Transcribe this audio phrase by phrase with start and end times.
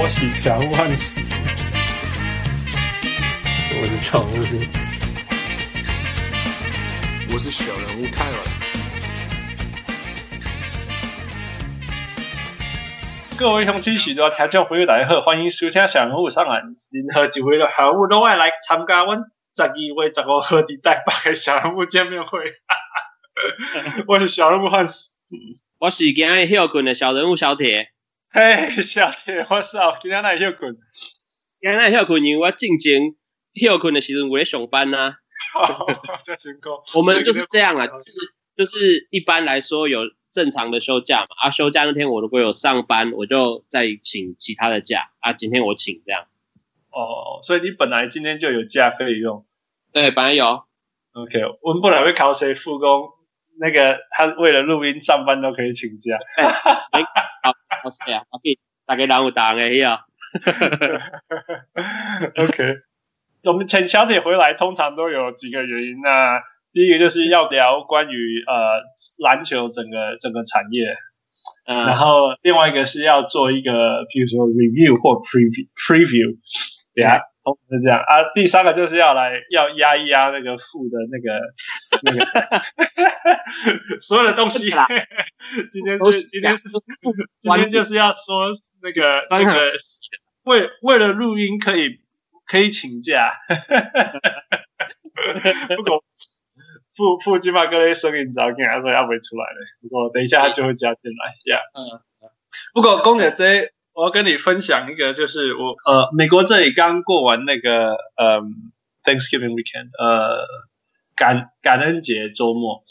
[0.00, 1.20] 我是小人物汉斯，
[3.80, 4.32] 我是常务，
[7.32, 8.38] 我是小人物泰文。
[13.36, 16.62] 各位乡亲，许多听众朋友大家好，欢迎收听小人物上岸。
[16.92, 19.18] 任何一位的好物都爱来参加阮
[19.56, 22.38] 十二月十五号的台北的小人物见面会。
[24.06, 25.08] 我是小人物汉斯，
[25.80, 27.88] 我是今日休困的小人物小铁。
[28.30, 30.76] 嘿，小铁，我操，今天哪会休困？
[31.60, 32.22] 今天哪会休困？
[32.22, 33.14] 因为我进前
[33.54, 35.14] 休困的时阵，我在上班呐。
[36.24, 36.68] 在辛苦。
[36.94, 38.12] 我们就是这样啊，就是
[38.54, 41.28] 就是一般来说有正常的休假嘛。
[41.38, 45.10] 啊，休假那天我如果有上班，我就再请其他的假。
[45.20, 46.26] 啊，今天我请这样。
[46.90, 49.46] 哦，所以你本来今天就有假可以用？
[49.90, 50.64] 对，本来有。
[51.12, 53.08] OK，我们本来会考谁复工？
[53.60, 56.16] 那个他为了录音上班都可以请假。
[57.78, 60.04] 哎，好，好谢啊，OK，大家人有打的呀。
[62.36, 62.76] OK，
[63.44, 66.00] 我们请小铁回来，通常都有几个原因。
[66.02, 66.40] 那
[66.72, 68.82] 第一个就是要聊关于呃
[69.18, 70.94] 篮球整个整个产业，
[71.66, 76.36] 嗯，然后另外一个是要做一个，比如说 review 或 preview preview，
[76.94, 77.20] 对啊。
[77.70, 81.40] 是这样啊，第三个就是要来要压一压那个负的那个
[82.02, 84.70] 那个所有的东西。
[85.72, 86.68] 今天是今天是
[87.40, 88.50] 今天就是要说
[88.82, 89.66] 那个 那个
[90.44, 92.00] 为为了录音可以
[92.46, 93.32] 可以请假。
[95.76, 96.04] 不过
[96.96, 101.34] 副副金马哥的声音早听他说要不出来了，不过等一下他就会加进来。
[101.52, 102.00] 呀，嗯，
[102.74, 103.72] 不过公牛这。
[103.98, 108.40] 我要跟你分享一个，就是我呃，美国这里刚过完那个呃
[109.02, 110.46] ，Thanksgiving weekend，呃，
[111.16, 112.84] 感感恩节周末，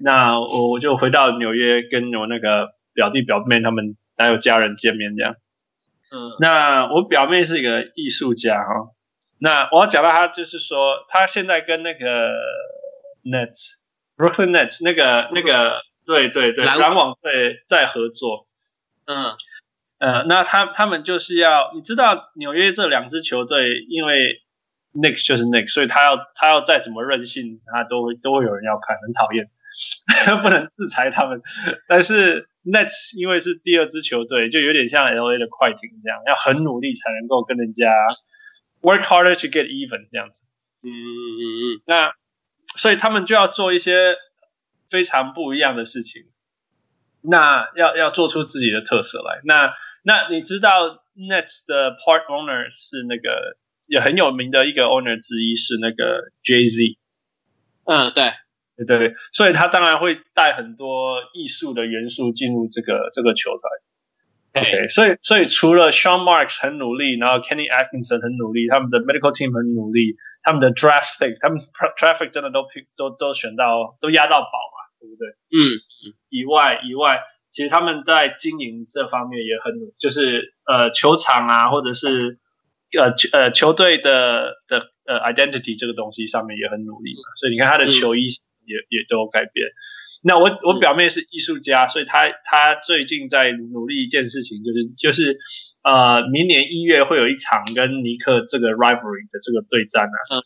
[0.00, 5.36] 那我我就回到纽约，跟我那个表弟表妹他们还有家人见面这样。
[6.10, 8.92] 嗯，那我表妹是一个艺术家哈，
[9.36, 12.30] 那我要讲到她，就是说她现在跟那个
[13.24, 18.46] Nets，Brooklyn Nets 那个那个对对对篮网队在合作，
[19.04, 19.36] 嗯。
[20.00, 24.40] 呃，那他他们就是要，你知道纽约这两支球队，因为
[24.94, 29.50] Knicks 就是 Knicks，所以他要他要再怎么任性，他都会都会有人要看，很讨厌，
[30.42, 31.42] 不能制裁他们。
[31.86, 37.92] 但是 Nets 因为是第二支球队，就有点像 LA 的快艇这样，要很努力才能够跟人家
[38.80, 40.44] work harder to get even 这样子。
[40.82, 41.44] 嗯嗯嗯
[41.76, 41.82] 嗯。
[41.84, 42.12] 那
[42.74, 44.16] 所以他们就要做一些
[44.88, 46.22] 非常不一样的事情，
[47.22, 49.40] 那要要做出自己的特色来。
[49.44, 53.56] 那那你知道 Nets 的 part owner 是那个
[53.88, 56.98] 也很有名的一个 owner 之一是那个 Jay Z，
[57.84, 58.32] 嗯，对，
[58.76, 63.62] 对对，所以他当然会带很多艺术的元素进入这个这个球团。
[64.52, 71.60] OK，所以所以除了 Sean Marks 很努力，然后 Kenny Atkinson 很努力，他们的 medical team 很努力，他们的 draft pick，他们
[71.96, 72.66] draft pick 真的都
[72.96, 75.28] 都都选到都压到宝嘛，对不对？
[75.56, 75.58] 嗯
[76.04, 77.20] 嗯，以外以外。
[77.52, 82.38] 其实他们在经营这方面也很努，就是呃球场啊，或者是
[82.96, 87.26] 呃球呃球队的的呃 identity 这个东西上面也很努力嘛。
[87.40, 89.66] 所以你看他的球衣也、嗯、也都有改变。
[90.22, 95.36] 那我我表妹是艺术家，所以她她最近在努力一件事情，就是就是
[95.82, 100.18] 呃明年一月会有一场跟尼克这个 rivalry 的这个对战啊。
[100.36, 100.38] 嗯、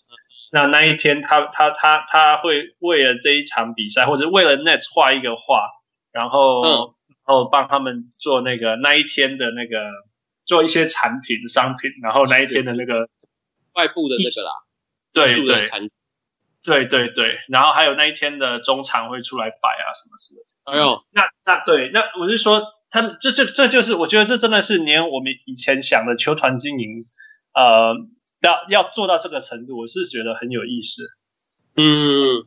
[0.55, 5.69] 那那一天他他他他会为了这一场比赛，或者为了 Nets 画一个画，
[6.13, 6.63] 然后。
[6.63, 6.95] 嗯
[7.27, 9.79] 然后帮他们做那个那一天的那个
[10.45, 13.09] 做一些产品商品，然后那一天的那个
[13.73, 14.53] 外部的那个啦，
[15.15, 15.67] 对对
[16.63, 20.73] 对对对，然后还有那一天的中场会出来摆啊什么之类的。
[20.73, 27.05] 哎呦，那那对，那我是说，他们这这这就是我觉得这真的是连我们以前想的球团经营，
[27.55, 27.95] 呃，
[28.49, 31.03] 要要做到这个程度，我是觉得很有意思。
[31.77, 32.47] 嗯，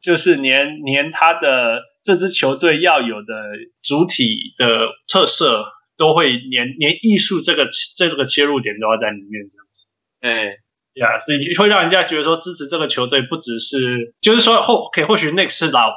[0.00, 1.82] 就是连连他的。
[2.06, 3.34] 这支球队要有的
[3.82, 5.66] 主体的特色，
[5.96, 9.88] 都会连连艺术这个这个切入点都要在里面这样子。
[10.20, 10.56] 哎
[10.94, 15.96] 呀，所以会让人家觉得说支持这个球队不只是，就是说或可以或许 Knicks 是老牌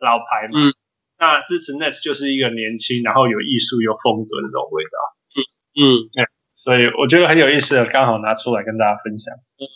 [0.00, 0.72] 老牌嘛，嗯、
[1.18, 4.96] 那支持 Nets 就是一个年轻然后有艺术有风格的这种味道。
[5.36, 5.36] 嗯
[5.84, 6.24] 嗯，对，
[6.62, 9.34] 所以我觉得很有意思，刚好拿出来跟大家分享。
[9.58, 9.66] 嗯，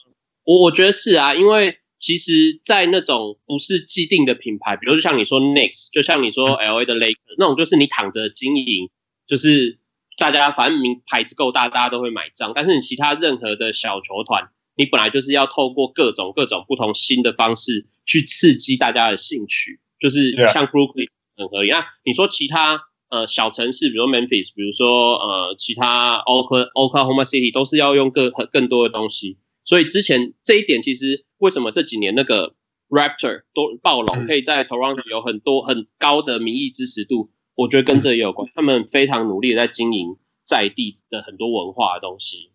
[0.45, 1.79] 我我觉得是啊，因为。
[1.99, 8.91] 其实，在那种不是既定的品牌，比如就像你说 Knicks，就像你说 LA 的 Lakers，那种就是你躺着经营，
[9.27, 9.79] 就是
[10.19, 12.53] 大家反正名牌子够大，大家都会买账。
[12.55, 21.71] 但是你其他任何的小球团，你本来就是要透过各种各种不同新的方式去刺激大家的兴趣，就是像 Brooklyn 很合理。
[21.71, 29.39] 那你说其他呃小城市，比如说 Memphis，比如说呃其他 Oklahoma City，都是要用更更多的东西。
[29.65, 32.55] 所以之前这一点，其实为什么这几年那个
[32.89, 38.49] Raptor 都暴龙可以在 Toronto 有很多很高的民意支持度，我觉得跟这也有关。
[38.55, 42.51] 他们非常努力的在经营在地的很多文化的东西。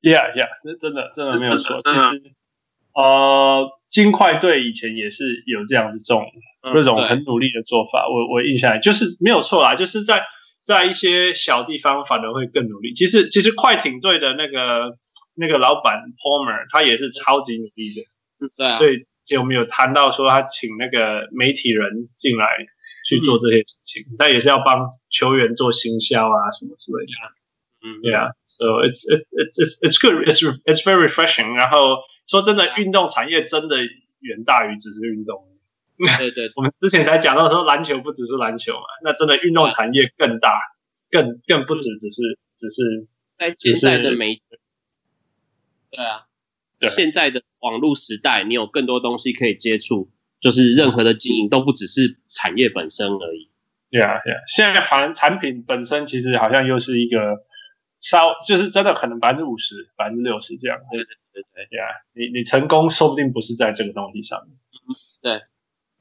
[0.00, 1.78] Yeah, yeah，这真的真的没有错。
[1.80, 2.34] 其实，
[2.94, 6.26] 呃，金块队以前也是有这样子这种
[6.74, 8.06] 那种很努力的做法。
[8.08, 10.24] 我我印象就是没有错啦，就是在
[10.64, 12.92] 在一些小地方反而会更努力。
[12.92, 14.98] 其实其实快艇队的那个。
[15.36, 18.94] 那个老板 Palmer 他也是超级努力的，对啊，所以
[19.34, 22.46] 有没有谈到说他请那个媒体人进来
[23.08, 24.02] 去做这些事情？
[24.12, 27.12] 嗯、他也是要帮球员做行销啊什么之类的。
[27.82, 27.98] 嗯
[28.58, 31.54] ，Yeah，so it's it it's it's good it's it's very refreshing。
[31.54, 33.78] 然后说真的，运动产业真的
[34.20, 35.46] 远大于只是运动。
[36.18, 40.50] 对对， 我们之前才讲到说篮球不只是篮球嘛，那真的运动产业更大，
[41.10, 43.06] 更更不止只是只是
[43.38, 44.42] 在现在的媒体。
[45.90, 46.26] 对啊，
[46.80, 50.10] 对，现在的网络时代，你有更多东西可以接触，
[50.40, 53.48] 就是任何的经营都不只是产业本身而已。
[53.92, 57.18] 对啊，对啊，现在反正产品本身其实好像又是一个
[58.04, 60.78] 稍，就是真的可能百分之五十、百分之六十这样。
[60.90, 64.56] 对对对对，对啊，你你成功说不定不是在这个东西上面。
[65.22, 65.40] 对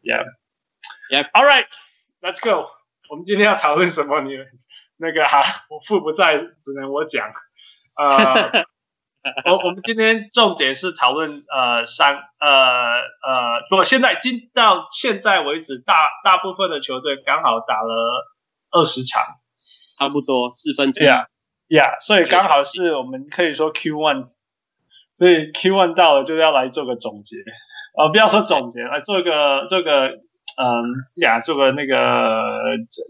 [0.04, 2.70] ，Yeah，Yeah，All right，Let's go。
[3.10, 4.22] 我们今天要讨论什么？
[4.22, 4.32] 你
[4.98, 7.32] 那个哈，我父不在，只能我讲。
[7.98, 8.66] 呃。
[9.46, 18.28] 我我们今天重点是讨论呃三呃呃，如果现在今到现在为止，大大部分的球队刚好打了
[18.72, 19.24] 二十场，
[19.98, 21.08] 差不多四分之一。
[21.08, 21.28] 呀
[21.68, 24.28] 呀，所以刚好是我们可以说 Q one，
[25.16, 27.38] 所以 Q one 到了就要来做个总结，
[27.98, 30.20] 呃，不要说总结，来做一个做个
[30.58, 30.84] 嗯
[31.22, 32.62] 呀，做个那个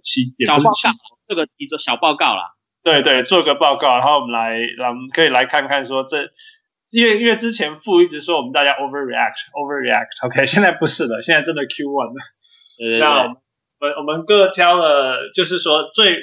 [0.01, 0.89] 七点小报告，
[1.27, 2.51] 这个一个小报告啦。
[2.83, 4.59] 对对，做个报告，然后我们来，
[4.89, 6.29] 我们可以来看看说这，
[6.91, 10.45] 因为因为之前父一直说我们大家 overreact，overreact，OK， okay?
[10.45, 12.15] 现在不是的，现在真的 Q one 了。
[12.77, 13.27] 对对对，那我
[13.79, 16.17] 们我们各挑了，就是说最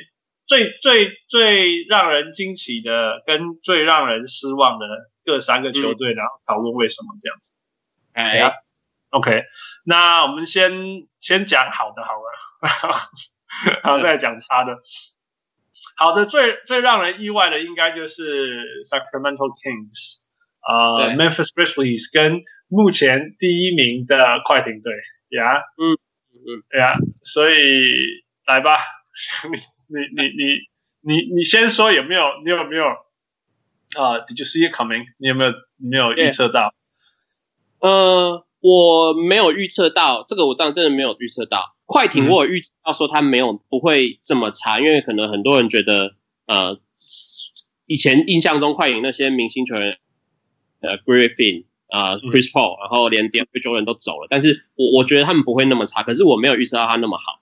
[0.50, 4.86] 最最最让人惊奇的跟最让人失望的
[5.24, 7.54] 各三个球队，嗯、然后讨论为什么这样子。
[8.14, 8.36] 哎。
[8.36, 8.54] 呀
[9.10, 9.44] ，OK，
[9.84, 12.30] 那我们先先讲好的好了，
[13.84, 14.76] 然后再讲差的。
[15.96, 20.18] 好的，最最让人意外的应该就是 Sacramento Kings，
[20.66, 24.92] 呃，Memphis Grizzlies 跟目前第一名的快艇队，
[25.28, 25.94] 呀，嗯
[26.34, 28.78] 嗯，呀，所以来吧，
[29.90, 30.44] 你你你
[31.02, 35.04] 你你你先说有没有你有没有啊？Did you see it coming？
[35.18, 36.72] 你有没有你没有预测到？
[37.80, 41.76] 呃，我没有预测到，这个我当然真的没有预测到。
[41.86, 46.14] 快艇我有预测到说他没有不会这么差，嗯、因为可能很多人觉得，
[46.46, 46.78] 呃，
[47.86, 49.98] 以前印象中快艇那些明星球员，
[50.80, 57.40] 呃，Griffin 啊、呃、Chris Paul，、嗯、然后连 DeAndre Jordan 都走了，但是我我觉得他们不会那么差，可是我没有预测到他那么好。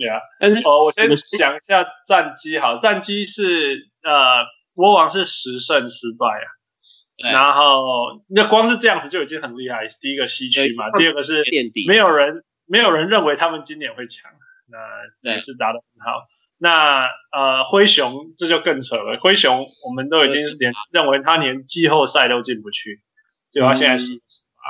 [0.00, 1.08] 对啊，但是哦，我先
[1.38, 11.44] 讲一下战绩，好，战绩是呃，国王是十胜十败啊，然后那光是这样子就已经很厉害，第一个西区嘛，第二个是
[11.86, 12.42] 没有人。
[12.72, 14.30] 没有人认为他们今年会强，
[14.68, 16.20] 那也是打得很好。
[16.56, 19.18] 那呃，灰熊这就更扯了。
[19.18, 23.00] 灰熊我们都已经连认为他连季后赛都进不去，
[23.50, 24.62] 结果他现在是十八。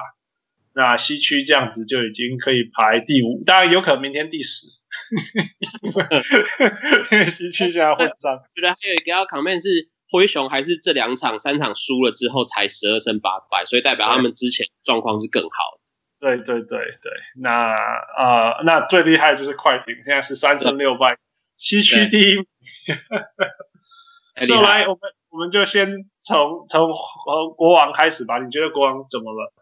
[0.73, 4.67] 那西区这样子就已经可以排第五，当然有可能明天第十，
[7.13, 8.41] 因为西区现在混战。
[8.55, 15.81] 觉得还有一个要 comment 是灰熊还是这两场三场输了之后才十二胜八败，所以代表他们之前状况是更好的。
[16.21, 17.75] 对对对对，那
[18.19, 21.17] 呃，那最厉害就是快艇，现在是三胜六败，
[21.57, 22.37] 西区第一。
[24.45, 25.01] 说来，我们
[25.31, 28.39] 我们就先从从呃国王开始吧。
[28.39, 29.53] 你觉得国王怎么了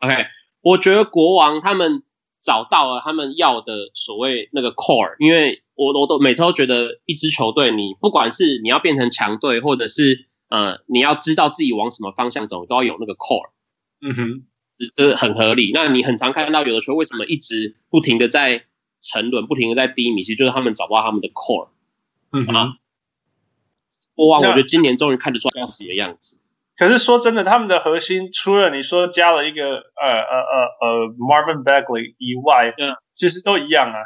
[0.00, 0.26] ？OK，
[0.62, 2.02] 我觉得国王他们
[2.42, 13.52] 找到了他们要的所谓那个 core，因为我我都每次都觉得一支球队，你不管是你要变成强队，或者是呃你要知道自己往什么方向走，都要有那个 core。
[14.00, 14.44] 嗯哼。
[14.96, 15.70] 这很合理。
[15.72, 18.64] 那你很常看到有的球为什么一直不停的在
[19.00, 21.68] 沉沦，不停的在低迷，其实就是他们找不到他们的 core。
[22.32, 22.72] 嗯哼啊，
[24.16, 26.40] 国王，我觉得今年终于看得出来自己的样子。
[26.76, 33.98] 可是说真的，他们的核心除了你说加了一个呃呃呃呃 Marvin Bagley 以外，嗯，其实都一样啊。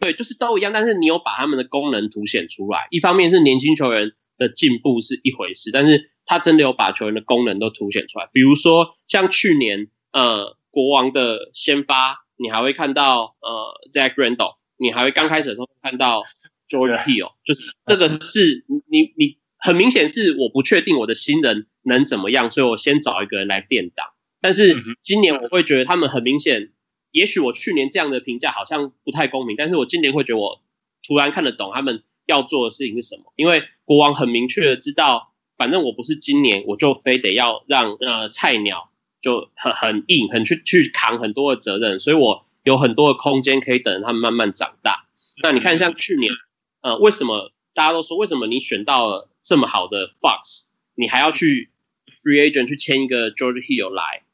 [0.00, 2.86] 对，就是都一样，但是你有把他们的功能凸显出来。
[2.90, 6.10] 一方面是年轻球员的进步是一回事，但是。
[6.30, 16.22] 他真的有把球员的功能都凸显出来，比如说像去年，呃，国王的先发，你还会看到呃，Zach Randolph，你还会刚开始的时候看到
[16.68, 24.06] George Hill，就是这个是你你很明显是我不确定我的新人能怎么样，所以我先找一个人来垫档。
[24.40, 26.70] 但是今年我会觉得他们很明显，
[27.10, 30.62] 也许我去年这样的评价好像不太公平，但是我今年会觉得我
[31.06, 45.08] 突然看得懂他们要做的事情是什么，因为国王很明确的知道，反正我不是今年我就非得要让呃菜鸟就很很硬很去去扛很多的责任，所以我有很多的空间可以等他们慢慢长大。
[45.42, 46.32] 那你看像去年。
[46.80, 51.70] 呃，为什么大家都说为什么你选到了这么好的 Fox，你还要去
[52.06, 54.24] Free Agent 去签一个 George Hill 来？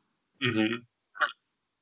[0.41, 0.83] 嗯哼，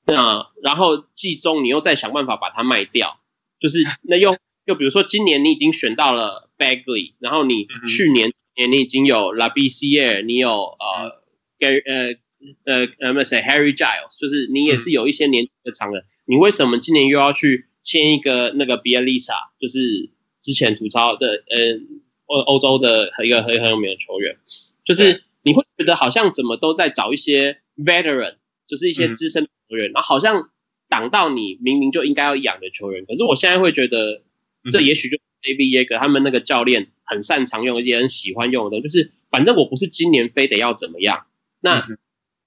[0.04, 3.20] 那然后季中你又再想办法把它卖掉，
[3.58, 4.36] 就是那又
[4.66, 11.22] 又比如说今年你已经选到了 Bagley，然后你去年年你已经有 Labissiere，你有呃
[11.58, 12.18] Gary 呃
[12.66, 20.10] 呃呃那谁 Harry Giles，就是你也是有一些年轻的长人，你为什么今年又要去签一个那个 b i e l i s a 就是？
[20.42, 22.01] 之前吐槽的，嗯，
[22.32, 24.38] 欧欧洲的一个很很有名的球员，
[24.84, 28.36] 就是你会觉得好像怎么都在找一些 veteran，
[28.66, 30.48] 就是一些资深球员，然后好像
[30.88, 33.04] 挡到你明明就应该要养的球员。
[33.04, 34.22] 可是我现在会觉得，
[34.70, 41.26] 这也许就是 David Joerger 他们那个教练很擅长用，也很喜欢用的，就是反正我不是今年非得要怎么样，
[41.60, 41.86] 那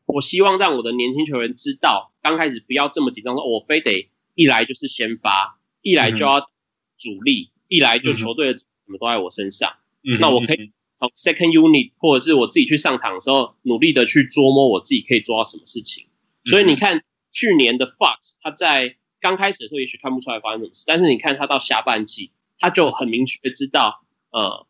[0.07, 6.41] 我希望让我的年轻球员知道，刚开始不要这么紧张，说我非得一来就是先发，一来就要
[6.97, 7.51] 主力。
[7.67, 9.73] 一来就球队的什么都在我身上，
[10.03, 16.05] 嗯、那我可以从 second unit 或者是我自己去上场的时候，努力的去琢磨我自己可以做到什么事情。
[16.05, 24.67] 嗯、所以你看去年的 Fox，他在刚开始的时候也许看不出来发生什么事，但是你看他到下半季，他就很明确知道，呃，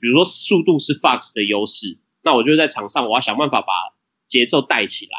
[0.00, 3.72] 比如说速度是 Fox 的优势，那我就在场上我要想办法把
[4.28, 5.12] 节奏带起来，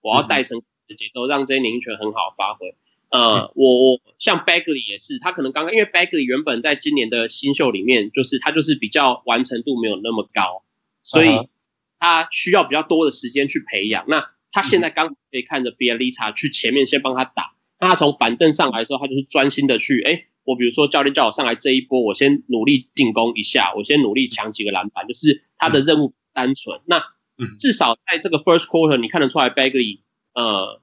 [0.00, 2.74] 我要带成节奏，让这些年轻球员很好发挥。
[3.08, 10.64] 呃，我我像 Bagley 也是，他可能刚刚因为 Bagley 原本在今年的新秀里面，就是他就是比较完成度没有那么高，
[11.02, 11.48] 所以
[12.00, 14.04] 他需要比较多的时间去培养。
[14.08, 26.80] 那他现在刚可以看着 Bielica 去前面先帮他打，那他从板凳上来的时候，他就是专心的去，哎，我比如说教练叫我上来这一波，我先努力进攻一下，我先努力抢几个篮板，就是他的任务单纯。
[26.86, 27.02] 那
[27.58, 30.00] 至少在这个 First Quarter 你看得出来 Bagley，
[30.34, 30.80] 呃，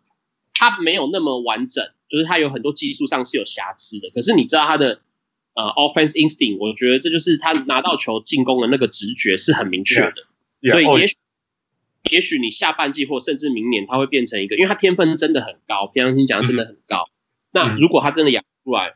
[0.53, 1.83] 他没有那么完整。
[2.13, 5.01] 就是他有很多技术上是有瑕疵的，可是你知道他的
[5.55, 10.11] 呃 offense instinct，我觉得这就是他拿到球进攻的那个直觉是很明确的。
[10.61, 17.09] Yeah, yeah, 所以也许、oh, 也许你下半季或甚至明年他会变成一个，因为他天分真的很高，平常心讲真的很高。
[17.09, 17.11] 嗯、
[17.53, 18.95] 那如果他真的养出来，嗯、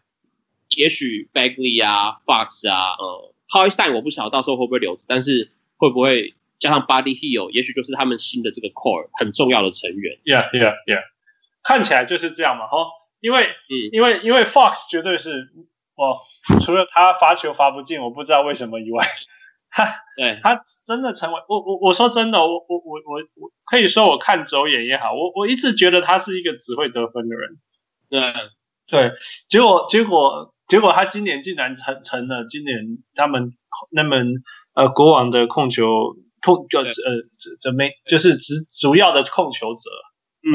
[0.75, 10.19] 也许 Bagley 啊，Fox 啊，呃 Cauley-Stein 我不晓得到时候会不会留着，但是会不会加上 Buddy Hield，也许就是他们新的这个 core 很重要的成员。
[10.23, 11.01] Yeah, yeah, yeah，
[11.63, 12.77] 看起来就是这样嘛，哈。
[13.19, 13.49] 因为，
[13.91, 15.49] 因为，因为 Fox 绝对是，
[15.95, 16.19] 哦，
[16.61, 19.03] 除了他罚球罚不进，我不知道为什么以外，
[19.71, 27.57] 他，对，他真的成为我，我，我说真的，我，我，我，我，我可以说我看走眼也好，我，我一直觉得他是一个只会得分的人，
[28.09, 28.21] 对，
[28.87, 29.13] 对，
[29.49, 33.53] 结果，结果，结果他今年竟然成成了今年他们
[33.89, 34.43] 那门
[34.75, 36.85] 呃国王的控球控呃
[37.59, 39.89] 这没就是主主要的控球者，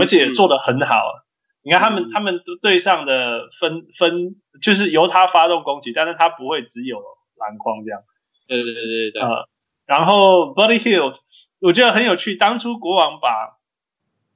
[0.00, 0.94] 而且做得很好。
[0.94, 1.21] 嗯
[1.64, 6.98] 你看他们，他们都对上的分分就是由他发动攻击，但是他不会只有
[7.36, 8.02] 篮筐这样。
[8.48, 9.22] 对对对对对。
[9.22, 9.48] 呃，
[9.86, 11.16] 然后 Buddy Hield
[11.60, 13.58] 我觉得很有趣，当初国王把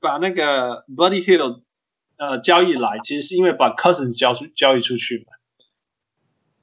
[0.00, 1.62] 把那个 Buddy Hield
[2.16, 5.33] 呃交易来，其实是因为把 Cousins 交出交易出去嘛。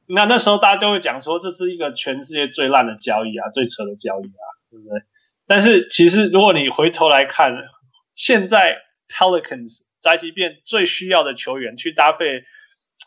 [0.05, 5.01] 那那时候大家都会讲说，这是一个全世界最烂的交易啊，最扯的交易啊，对不对？
[5.45, 7.53] 但是其实如果你回头来看，
[8.15, 8.77] 现在
[9.09, 9.81] Pelicans。
[10.03, 12.43] 宅急便最需要的球员去搭配，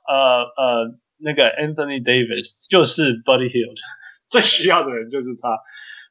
[0.08, 0.16] 呃
[0.56, 3.76] 呃，那个 Anthony Davis 就是 Buddy Hield，
[4.30, 5.58] 最需要的人就是他，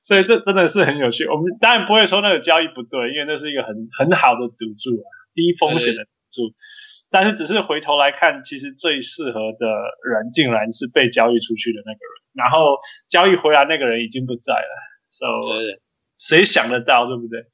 [0.04, 1.26] 所以这真的是很有趣。
[1.26, 6.54] 我们当然不会说那个交易不对，因为那是一个很很好的赌注啊，低风险的赌注。
[7.10, 9.66] 但是只是回头来看，其实最适合的
[10.04, 12.78] 人竟然是被交易出去的那个人，然后
[13.10, 14.70] 交易回来那个人已经不在了。
[15.10, 15.26] So
[16.20, 17.46] 谁想得到，对不对？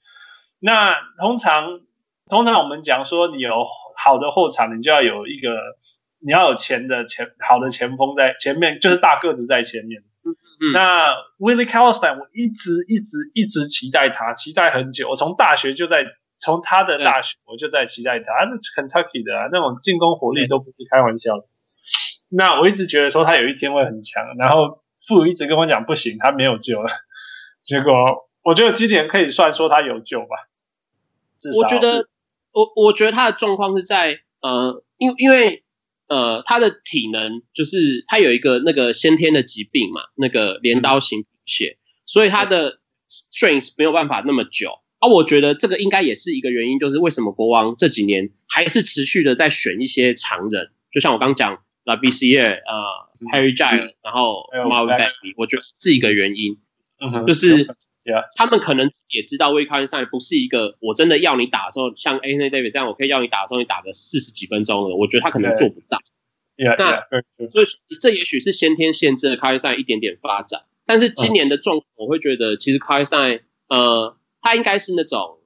[0.59, 1.79] 那通常。
[2.31, 3.51] 通常我们讲说，你有
[3.97, 5.49] 好的后场，你就要有一个，
[6.19, 10.01] 你要有钱的前好的前锋在前面，就是大个子在前面。
[10.73, 15.09] 那 Willie Cauley-Stein 我一直一直一直期待他，期待很久。
[15.09, 16.05] 我从大学就在，
[16.39, 18.31] 从他的大学我就在期待他。
[18.45, 21.43] 那 Kentucky 的啊，那种进攻火力都不是开玩笑的。
[22.29, 26.89] 那我一直觉得说他有一天会很强，然后父一直跟我讲不行，他没有救了。
[27.61, 27.93] 结果
[28.41, 30.47] 我觉得今年可以算说他有救吧。
[31.37, 32.07] 至少我觉得。
[32.51, 35.63] 我我觉得他的状况是在呃，因因为
[36.07, 42.79] 呃，他的体能就是他有一个那个先天的疾病嘛，那个镰刀型血，所以他的
[43.09, 44.79] strength 没有办法那么久。
[44.99, 56.57] 啊，我觉得这个应该也是一个原因，就是为什么国王这几年还是持续的在选一些常人，就像我刚讲 Labissiere 啊，Harry Giles，然后 Marvin Bagley，我觉得是一个原因，
[57.25, 57.65] 就是
[58.35, 65.99] 他们可能也知道 Willie Cauley-Stein 不是一个我真的要你打的时候，像 Anthony David 这样，我可以要你打的时候，你打个四十几分钟了，我觉得他可能做不到。
[66.57, 67.65] Yeah, 那所以
[67.99, 74.17] 这也许是先天限制了 Cauley-Stein 一点点发展，但是今年的状况，我会觉得其实 Cauley-Stein 呃。
[74.43, 75.37] 他应该是那种，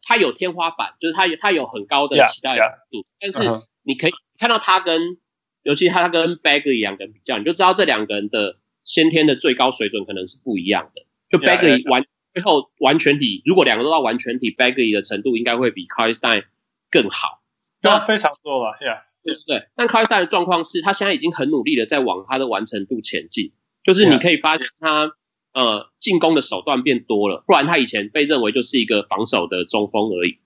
[0.00, 2.56] 他有天花板，就是他有他有很高的期待
[2.88, 3.40] 度.但是
[3.82, 5.16] 你可以看到他跟，uh.
[5.64, 11.02] 尤其他跟 Bagley 两个人比较，你就知道这两个人的先天的最高水准可能是不一样的。
[11.32, 16.44] 就 Bagley 完.最后完全体，如果两个都到完全体，Bagley 的程度应该会比 Cauley-Stein
[16.90, 17.42] 更好。
[17.80, 19.66] 那非常多了，Yeah，对对。
[19.74, 25.12] 但 Cauley-Stein 的状况是他现在已经很努力的在往他的完成度前进，就是你可以发现他。
[25.54, 30.38] 呃，进攻的手段变多了，不然他以前被认为就是一个防守的中锋而已，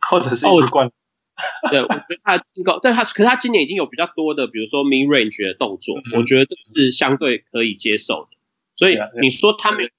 [0.00, 0.90] 或者是一支冠。
[1.70, 8.38] 对，我觉得他的进攻，但他可是他今年已经有比较多的，比如说 mid range 的动作，嗯，我觉得这是相对可以接受的。
[8.74, 9.90] 所以你说他没有，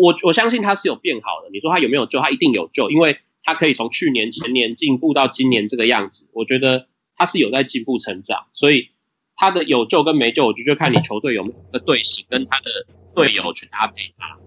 [0.00, 1.50] 我我相信他是有变好的。
[1.50, 2.20] 你说他有没有救？
[2.20, 8.46] 他一定有救，因为他可以从去年、前年进步到今年这个样子，我觉得他是有在进步成长。
[8.52, 8.90] 所以
[9.36, 12.86] 他的有救跟没救，我觉得就看你球队有没有个队形跟他的。
[13.14, 14.38] 队友去搭配他，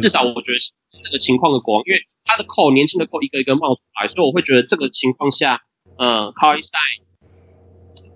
[0.00, 0.70] 至少我觉得是
[1.02, 5.60] 这个情况的国王，因为他的扣年轻的扣一个一个冒出来，所以我会觉得这个情况下，
[5.98, 7.02] 呃，Cauley-Stein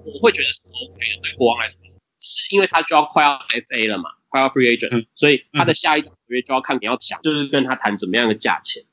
[0.04, 1.22] 我会觉得是 OK 的。
[1.22, 1.76] 对国王来说，
[2.20, 8.84] 是因为他就要快要 FA 了嘛，快要 Free Agent，、嗯、所以他的下一场合约就要看你要讲，就是跟他谈怎么样的价钱。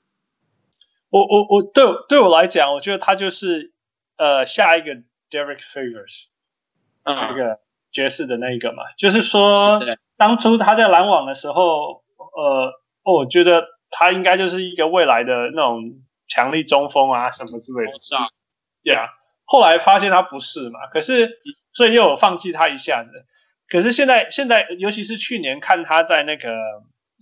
[1.09, 3.73] 我我我对对我来讲，我觉得他就是
[4.17, 4.95] 呃下一个
[5.29, 6.25] Derek Favors，
[7.03, 7.60] 那、嗯、个
[7.91, 9.82] 爵士的那一个嘛，就是说。
[10.15, 17.97] 当初他在篮网的时候，呃，我觉得他应该就是一个未来的那种强力中锋啊，什么之类的。
[17.99, 18.27] 是啊，
[18.84, 19.08] 对啊。
[19.43, 21.39] 后来发现他不是嘛，可是
[21.73, 23.25] 所以又有放弃他一下子。
[23.69, 26.49] 可是现在现在，尤其是去年看他在那个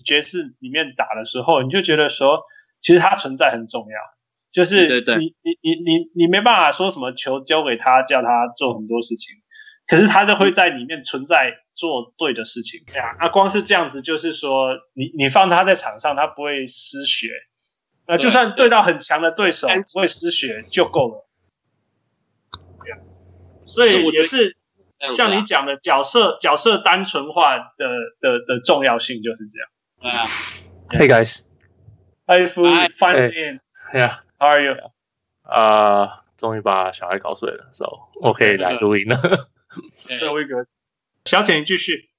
[0.04, 2.42] 爵士里面打的时候，你就觉得说，
[2.80, 3.98] 其实他存在很重要。
[4.52, 9.36] 就是你你你你你没办法说什么球交给他，叫他做很多事情。
[9.88, 17.30] 可是他就会在里面存在做对的事情，对啊，那光是这样子，就是说你你放他在场上，他不会失血，
[18.06, 21.28] 呃，就算对到很强的对手，不会失血就够了。
[22.84, 23.00] 对啊，
[23.66, 24.56] 所以也是
[25.16, 27.64] 像你讲的角色角色单纯化的
[28.20, 29.70] 的的重要性就是这样。
[30.00, 30.26] 对啊
[30.90, 34.76] ，Hey guys，Hi Fu，Fine in，Yeah，How are you？
[35.44, 39.50] 啊，终于把小孩搞睡了，So 我可以来录音了。
[40.04, 40.66] 最后一个，
[41.26, 42.10] 小铁你继续。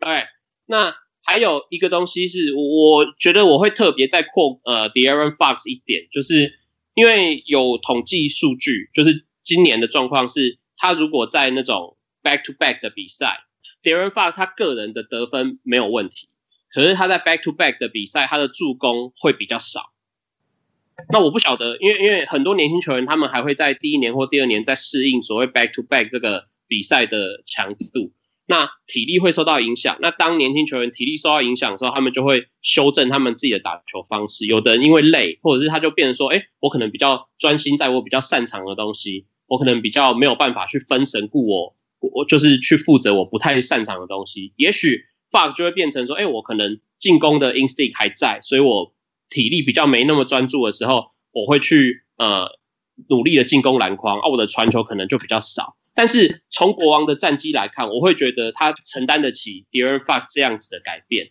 [0.00, 0.28] 哎，
[0.66, 6.58] 那还有一个东西是，我觉得我会特别再扩呃 De'Aaron Fox 一点，就是
[6.94, 13.44] 因为有统计数据，就是今年的状况是，他如果在那种 back to back 的比赛
[13.82, 16.28] ，De'Aaron Fox 他个人的得分没有问题，
[16.72, 19.80] 可是他在 back to back 的比赛，他的助攻会比较少。
[21.10, 26.46] 那我不晓得，因为因为很多年轻球员他们还会在第一年或第二年在适应所谓 back to back 这个。
[26.70, 28.12] 比赛的强度，
[28.44, 29.96] 那体力会受到影响。
[30.02, 34.44] 那当年轻球员体力受到影响的时候，他们就会修正他们自己的打球方式。
[34.44, 48.94] 有的人因为累，或者是他就变成说：“哎，我可能比较专心在我比较擅长的东西，我可能比较没有办法去分神顾我，我就是去负责我不太擅长的东西。”也许 Fox 就会变成说：“哎，我可能进攻的 instinct 还在，所以我
[49.28, 52.48] 体力比较没那么专注的时候，我会去呃
[53.08, 61.30] 努力的进攻篮筐，啊，我的传球可能就比较少。”但是从国王的战绩来看，我会觉得他承担得起 De'Aaron Fox 这样子的改变。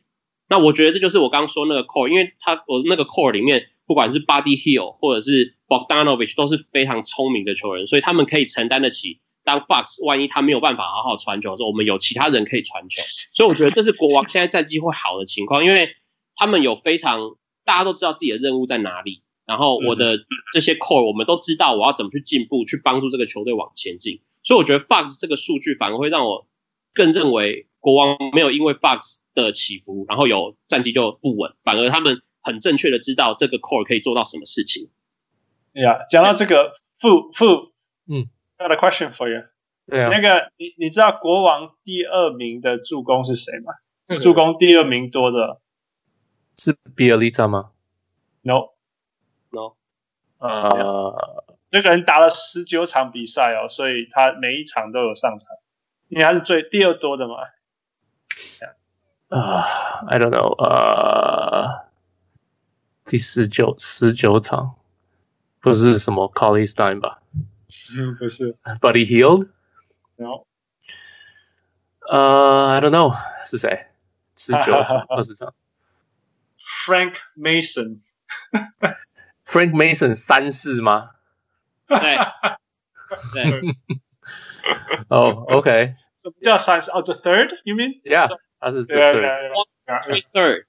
[0.50, 9.22] 那我觉得这就是我刚刚说那个 core，因为他我那个 core 里面，不管是 Buddy Hield 或者是 Bogdanovich 都是非常聪明的球员，所以他们可以承担得起。
[9.48, 13.02] 当 Fox 万一他没有办法好好传球的时候，我们有其他人可以传球。
[13.32, 15.96] 所以我觉得这是国王现在战绩会好的情况，因为
[16.36, 20.20] 他们有非常大家都知道自己的任务在哪里，然后我的
[20.52, 24.20] 这些 core 我们都知道我要怎么去进步，去帮助这个球队往前进。
[24.44, 26.46] 所以我觉得 Fox 这个数据反而会让我
[26.94, 34.90] 更认为国王没有因为 Fox 的起伏，然后有战绩就不稳，反而他们很正确的知道这个 core 可以做到什么事情。
[35.74, 37.72] 哎呀，讲到这个负负，
[38.10, 38.28] 嗯
[38.58, 39.46] ，got a question for you。
[39.88, 43.74] 对啊，那个你你知道国王第二名的助攻是谁吗？
[44.08, 45.60] 嗯、助攻第二名多的
[46.58, 47.72] 是比尔利扎吗
[48.42, 49.76] ？No，No，
[50.40, 51.44] 呃。
[51.70, 55.58] 这个人打了十九场比赛哦，所以他每一场都有上场，
[56.08, 57.36] 因为他是最第二多的嘛。
[59.28, 59.62] 啊、
[60.08, 61.84] uh,，I don't know，呃、uh,，
[63.04, 64.76] 第十九十九场
[65.60, 67.22] 不是什么 Cauley-Stein 吧？
[67.97, 68.57] 嗯，不是。
[68.81, 70.47] Buddy Hield？No。
[72.09, 73.15] 呃，I don't know，
[73.47, 73.87] 是谁？
[74.37, 75.55] 十九场二十场。
[76.87, 78.01] Frank Mason。
[79.45, 81.11] Frank Mason 三 世吗？
[81.87, 81.99] 对。
[83.33, 83.61] 对。
[85.09, 85.95] 哦、oh,，OK。
[86.17, 86.91] 什么叫三世？
[86.91, 88.29] 哦、oh,，the third？You mean？Yeah。
[88.61, 90.65] 他是 the third。Yeah, third.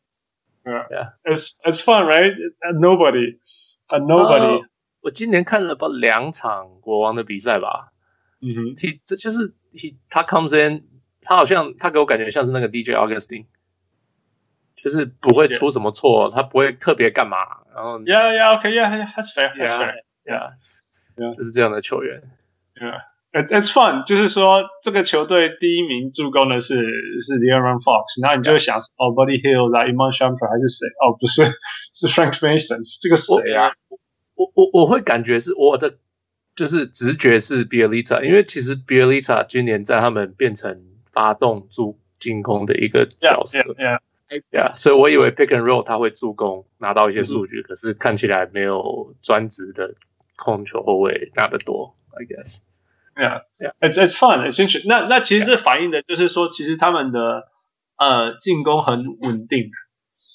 [0.65, 1.13] Yeah.
[1.23, 2.33] It's it's fun, right?
[2.61, 3.37] And nobody,
[3.91, 4.65] and nobody.、Uh,
[5.00, 7.92] 我今年看了不两场国王的比赛吧。
[8.40, 8.74] 嗯哼。
[8.76, 10.84] 他这就是 he 他 comes in，
[11.20, 13.46] 他好像他给我感觉像是那个 DJ Augustine。
[14.80, 17.38] 就是不会出什么错，他不会特别干嘛，
[17.74, 20.52] 然后 Yeah, yeah, okay, yeah, that's fair, that's fair, yeah,
[21.16, 22.22] yeah，就是这样的球员。
[22.76, 23.00] Yeah,
[23.32, 30.86] it's it's fun，就是说这个球队第一名助攻的是是 De'Aaron Fox，然后你就会想哦，Buddy Hield 啊，Iman Shumpert 还是谁？
[31.02, 31.44] 哦，不是，
[31.92, 33.72] 是 Frank Mason，这个谁啊？
[34.38, 35.98] 我我我会感觉是我的
[36.54, 39.42] 就是直觉是 b i e l i t a 因为其实 b i e l i t a
[39.42, 40.80] 今年在他们变成
[41.12, 43.58] 发动助进攻的一个角色。
[43.58, 43.98] Yeah, yeah, yeah.
[44.28, 49.94] 对呀，所以我以为 pick and roll 他会助攻拿到一些数据，嗯，可是看起来没有专职的
[50.36, 51.96] 控球后卫拿得多。
[52.12, 52.58] I guess.
[53.16, 53.72] Yeah, yeah.
[53.80, 54.46] It's it's fun.
[54.46, 54.86] It's interesting.
[54.86, 57.48] 那那其实这反映的就是说，其实他们的
[57.96, 59.70] 呃进攻很稳定。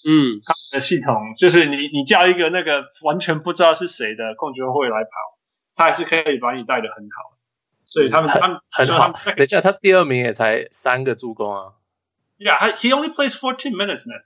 [0.06, 5.10] 嗯，他们的系统就是你你叫一个那个完全不知道是谁的控球后卫来跑，
[5.76, 7.38] 他还是可以把你带得很好。
[7.86, 9.12] 所以他们他们很好。
[9.36, 11.74] 等一下，他第二名也才三个助攻啊。
[12.40, 14.24] Yeah, he only plays fourteen minutes, man.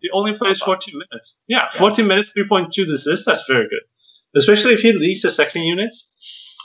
[0.00, 1.38] He only plays fourteen minutes.
[1.46, 3.24] Yeah, fourteen minutes, three point two assists.
[3.24, 3.84] That's very good.
[4.32, 6.08] Especially if he leads the second units.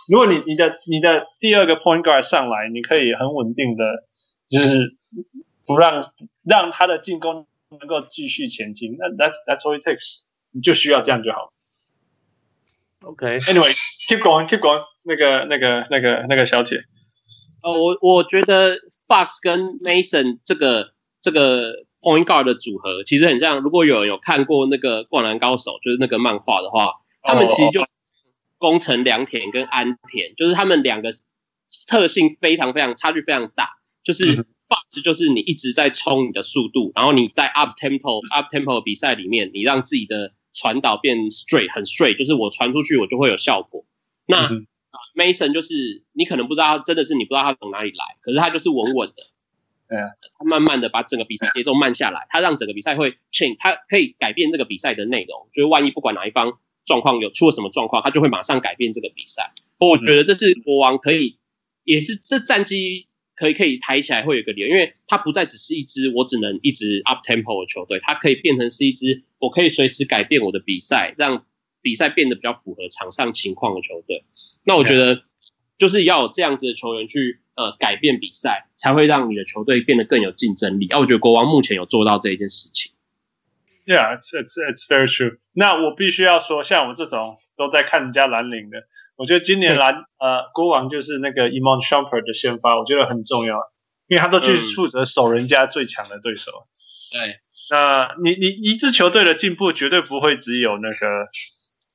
[0.09, 3.83] 如果你你的你的第二个 point guard 上来，你可以很稳定的，
[4.47, 4.95] 就是
[5.65, 6.01] 不让
[6.45, 8.95] 让他的进攻能够继续前进。
[8.97, 10.21] 那 that's that's all it takes.
[10.51, 11.51] 你就需要这样就好。
[13.01, 13.39] OK.
[13.39, 13.73] Anyway,
[14.07, 14.81] keep going, keep going.
[15.03, 16.83] 那个那个那个那个小姐。
[17.63, 18.77] 呃，我我觉得
[19.07, 23.59] Fox 跟 Mason 这个这个 Point Guard 的组合其实很像。
[23.59, 26.91] 如果有人有看过那个《灌篮高手》，就是那个漫画的话，
[27.23, 27.83] 他们其实就
[28.57, 31.11] 宫城良田跟安田，就是他们两个
[31.87, 33.69] 特性非常非常差距非常大。
[34.03, 43.85] 就是 Fox 就是你一直在冲你的速度，然后你在 Up Tempo Up Tempo 的比赛里面，你让自己的传导变 Straight 很 Straight，就是我传出去我就会有效果。
[44.25, 44.67] 那、嗯
[45.15, 49.23] Mason 就是你可能不知道，真的是你不知道他从哪里来，可是他就是稳稳的，
[49.89, 59.53] 对啊，他慢慢的把整个比赛节奏慢下来，他让整个比赛会 change，他可以改变这个比赛的内容，就是万一不管哪一方状况有出了什么状况，他就会马上改变这个比赛。
[59.79, 61.37] 我觉得这是国王可以，
[61.83, 63.06] 也是这战绩
[63.37, 71.45] 可以可以抬起来会有一个理由，因为它不再只是一支我只能一直 up tempo 的球队，它可以变成是一支我可以随时改变我的比赛，让。
[71.79, 74.25] 比赛变得比较符合场上情况的球队，
[74.65, 75.23] 那我觉得
[75.77, 80.89] 就是要有这样子的球员去呃改变比赛，才会让你的球队变得更有竞争力。
[80.89, 82.91] 啊，我觉得国王目前有做到这一件事情。
[83.87, 85.37] Yeah, it's it's it's very true。
[85.53, 88.83] 那我必须要说，像我这种都在看人家蓝领的，
[89.15, 93.55] 我觉得今年蓝呃国王就是那个 Iman Shumpert 的先发，我觉得很重要，
[94.07, 96.51] 因为他都去负责守人家最强的对手。
[97.15, 97.35] 嗯、对，
[97.71, 101.27] 那你你一支球队的进步绝对不会只有那个。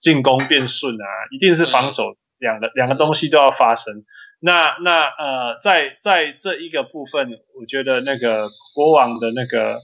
[0.03, 4.03] 进攻变顺啊，一定是防守两个两个东西都要发生。
[4.41, 9.77] 那那呃，在在这一个部分，我觉得那个国王的那个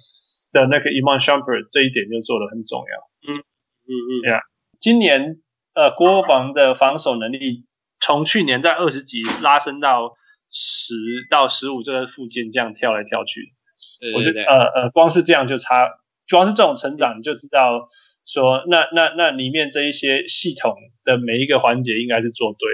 [0.53, 3.33] 的那个 Iman Shumpert 这一点就做的很重要。
[3.33, 4.41] 嗯嗯嗯，对啊，
[4.79, 5.37] 今年
[5.75, 7.67] 呃国防的防守能力
[8.01, 10.15] 从去年在二十几拉升到
[10.51, 10.95] 十
[11.31, 13.53] 到十五这个附近，这样跳来跳去。
[14.01, 15.89] 对对对，我觉得呃呃，光是这样就差，
[16.31, 17.87] 光是这种成长你就知道。
[18.31, 22.69] 说那那那里面这一些系统的每一个环节应该是做对，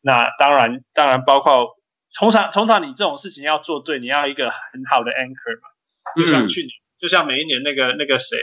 [0.00, 1.76] 那当然当然包括
[2.18, 5.68] 通常通常你这种事情要做对，你要一个很好的 anchor 嘛，
[6.16, 8.36] 就像去年、嗯、就像每一年那个那个谁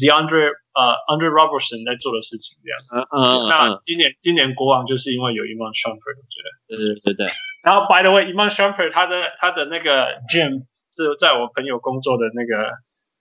[0.00, 2.96] ，DeAndre 呃 Andre Robertson 在做的事情这样子。
[2.96, 3.48] 嗯嗯。
[3.48, 6.48] 那今年今年国王就是因为有 Iman Shumpert，我觉得。
[6.68, 7.32] 对对对对。
[7.62, 12.72] 然后 By the way，Iman Shumpert 他的他的那个 gym 是在我朋友工作的那个。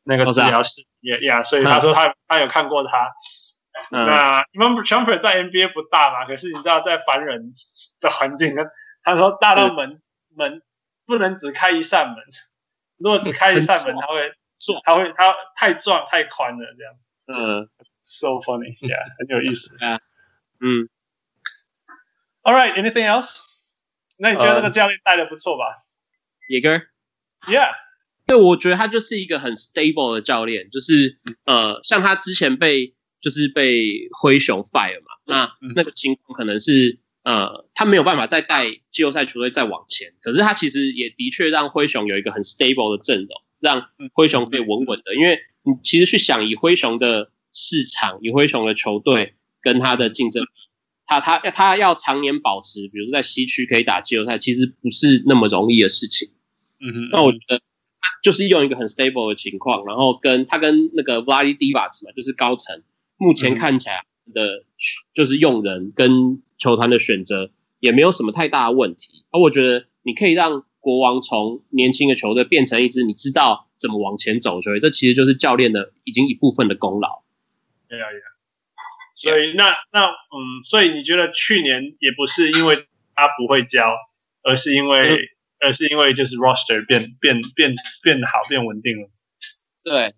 [0.08, 3.10] 那个治疗室也呀，所以他说他他有看过他。
[3.90, 7.54] 嗯、那 Iman Shumpert 在 NBA 不大嘛，可是你知道在凡人
[8.00, 8.54] 的环境，
[9.02, 10.02] 他说大到门、嗯、
[10.38, 10.62] 门
[11.08, 12.18] 不能只开一扇门，
[13.00, 14.32] 如果只开一扇门，他会
[14.66, 16.94] 撞，他会他太壮太宽了这样。
[17.28, 17.70] 嗯
[18.02, 19.76] ，so funny，yeah， 很有意思。
[19.84, 20.00] 啊，
[20.60, 20.90] 嗯
[22.44, 23.40] ，All right, anything else？
[24.18, 25.64] 那你觉得这个教练带的不错吧？
[26.48, 26.82] 野哥
[27.48, 27.72] ，Yeah，
[28.26, 43.30] 对，我觉得他就是一个很 stable 的教练，就是呃，像他之前被就是被灰熊 fire 嘛，那那个情况可能是呃，他没有办法再带季后赛球队再往前，可是他其实也的确让灰熊有一个很 stable 的阵容，
[43.66, 50.46] 让灰熊可以稳稳的，因为你其实去想以灰熊的市场，以灰熊的球队跟他的竞争。
[51.08, 56.30] 他他要他要常年保持，比如说在西区可以打季后赛，其实不是那么容易的事情。
[56.80, 62.82] 嗯哼，那我觉得他就是用一个很 stable 的情况，然后跟他跟那个 Vladi Divac 嘛，就是高层，
[63.18, 64.64] 目前看起来的，
[65.14, 69.26] 就是用人跟球团的选择也没有什么太大的问题。
[69.30, 77.24] 而我觉得你可以让国王从年轻的球队变成一支你知道怎么往前走的球队，这其实就是教练的已经一部分的功劳。
[77.90, 78.28] 对啊，对啊。
[79.16, 83.96] 所以那那嗯，所以你觉得去年也不是因为他不会教，
[84.44, 85.18] 而是因为、嗯、
[85.62, 89.10] 而是因为就是 roster 变变变变好变稳定了。
[89.84, 90.14] 对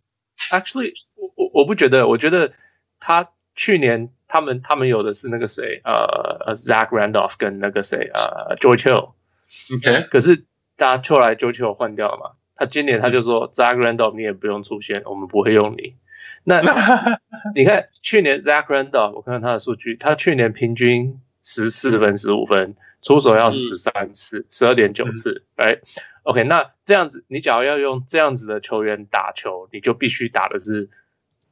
[0.52, 2.52] ，actually 我我我不觉得，我觉得
[3.00, 10.46] 他去年他们他们有的是那个谁呃 Zach Randolph 跟那个谁呃 George Hill，OK，可是
[10.78, 15.96] 大家后来 George Hill 换掉了嘛，他今年他就说 Zach Randolph 你也不用出现，我们不会用你。
[16.44, 16.62] 那
[17.56, 25.82] 你看去年 Zach Randolph，我看看他的数据，他去年平均十四分十五分，出手要十三次，十二点九次，哎、嗯
[26.24, 30.90] right?，OK，那这样子，你假如要用这样子的球员打球，你就必须打的是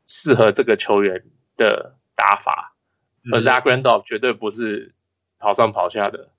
[0.05, 1.23] 适合这个球员
[1.57, 2.75] 的打法，
[3.23, 4.93] 嗯、而 Zach Randolph 绝对不是
[5.39, 6.29] 跑上跑下的。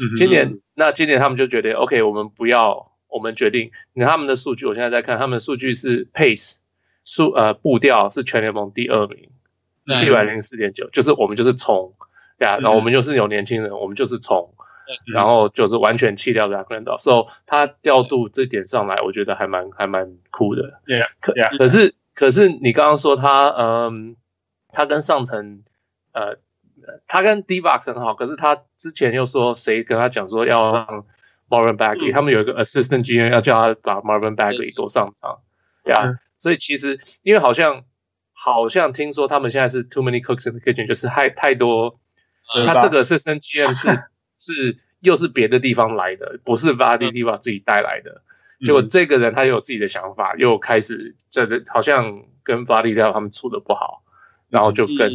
[0.00, 6.56] 嗯、今年，那今年他们就觉得，OK，我们不要，我们决定，你看他们的数据，我现在在看，他们的数据是 pace。
[7.08, 9.30] 速呃步调是全联盟第二名，
[10.02, 11.94] 一百零四点九，就是我们就是冲
[12.38, 14.52] 呀，然后我们就是有年轻人，我们就是冲，
[15.14, 20.80] 然后就是完全弃掉 Zach Randolph，所以他调度这点上来，我觉得还蛮还蛮酷的。
[20.84, 24.16] 对呀，可可是可是你刚刚说他嗯，
[24.72, 25.62] 他跟上层
[26.10, 26.38] 呃，
[27.06, 31.06] 他跟 D-Box 很好，可是他之前又说谁跟他讲说要让
[31.48, 35.40] Marvin Bagley，他们有一个 Assistant GM 要叫他把 Marvin Bagley 多上场。
[35.84, 37.84] 呀、yeah，所以其实因为好像
[38.32, 42.00] 好像听说他们现在是 too many cooks in the kitchen，就是太太多，
[42.64, 44.02] 他这个是升 GM 是
[44.36, 48.22] 是又是别的地方来的，不是 Vlade Divac 自己带来的。
[48.64, 54.02] 结果这个人他有自己的想法，又开始这这好像跟 Vlade Divac 他们处的不好，
[54.48, 55.12] 然后就跟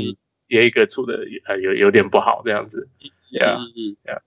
[0.51, 2.89] 也一个处的呃有有点不好这样子。
[3.29, 3.57] 呀
[4.03, 4.21] 呀，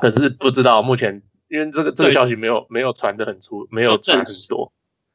[0.00, 4.72] 可是不知道目前因为这个这个消息没有没有传的很出，没有传很多。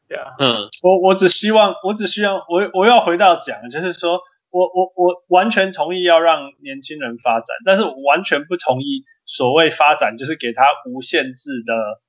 [0.10, 0.36] Yeah.
[0.38, 12.02] 嗯，我我只希望，我只希望，我我要回到讲，就是说我我我完全同意要让年轻人发展，但是我完全不同意所谓发展就是给他无限制的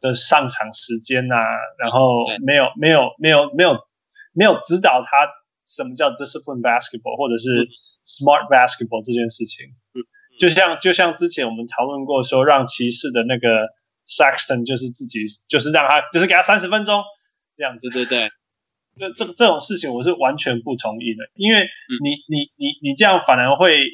[0.00, 1.46] 的上场时间呐、啊，
[1.78, 3.78] 然后没有没有没有没有
[4.32, 5.28] 没有指导他
[5.68, 7.68] 什么叫 discipline basketball 或者是
[8.02, 9.66] smart basketball 这件事情。
[9.92, 10.00] 嗯，
[10.40, 13.68] 就像就像之前我们讨论过说，让骑士的那个
[14.08, 17.04] Saxton 就是自己就是让他就是给他三十分钟。
[17.56, 18.28] 这样子对不对？
[18.96, 21.68] 这这这种事情我是完全不同意的，因为
[22.02, 23.84] 你你你你这样反而会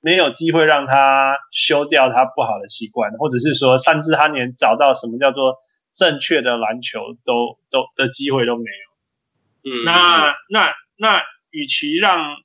[0.00, 5.56] 没有机会让他修掉他不好的习惯，或者是说甚至他连找到什么叫做
[5.92, 9.82] 正确的篮球都都的机会都没有。
[9.82, 12.36] 嗯，那那那与其让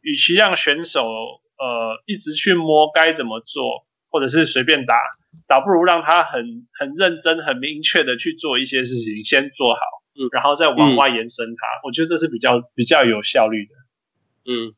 [0.00, 1.04] 与其让选手
[1.58, 4.94] 呃一直去摸该怎么做，或者是随便打。
[5.46, 9.80] 倒不如让他很很认真、很明确的去做一些事情，先做好，
[10.14, 11.52] 嗯，然后再往外延伸它。
[11.52, 13.74] 嗯、我觉得这是比较比较有效率的。
[14.46, 14.74] 嗯，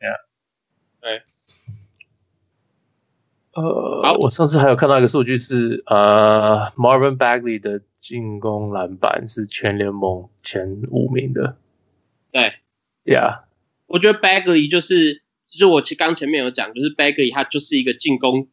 [0.00, 0.16] 对啊，
[1.00, 1.22] 对。
[3.52, 11.56] 呃，好，我上次还有看到一个数据是，呃，Marvin Bagley 的进攻篮板是全联盟前五名的。
[12.36, 13.38] 对，Yeah，
[13.86, 18.48] 我觉得 Bagley 就是，就是我其刚前面有讲，就是 Bagley 他就是一个进攻。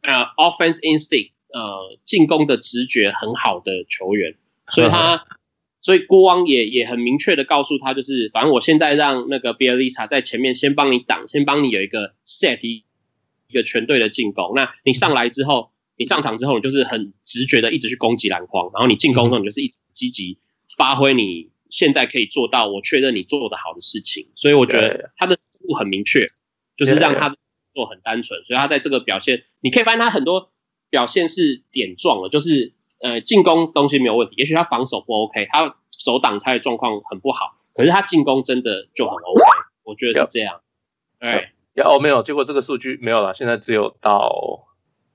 [0.00, 4.36] 呃、uh,，offense instinct，呃，进攻的直觉很好的球员，
[4.68, 5.26] 所以他，
[5.82, 12.84] 所以国王也也很明确的告诉他，就是反正我现在让那个 Bjelica 在前面先帮你挡，先帮你有一个 set 一
[13.52, 20.38] 个全队的进攻，那你上来之后，你上场之后，你就是很直觉的一直去攻击篮筐，然后你进攻之后你就是一直积极
[20.76, 26.26] 发挥你现在可以做到，我确认你做的好的事情，所以我觉得他的思路很明确，
[26.76, 27.36] 就是让他。
[27.74, 30.50] 做很单纯，所以他在这个表现，你可以发现他很多
[30.90, 39.44] 表现是点状的，就是呃进攻东西没有问题，也许他防守不 OK，他手挡拆的状况很不好，可是他进攻真的就很 OK，
[39.84, 40.60] 我觉得是这样。
[41.20, 41.52] 对
[41.84, 44.66] 哦，没有，结果这个数据没有了，现在只有到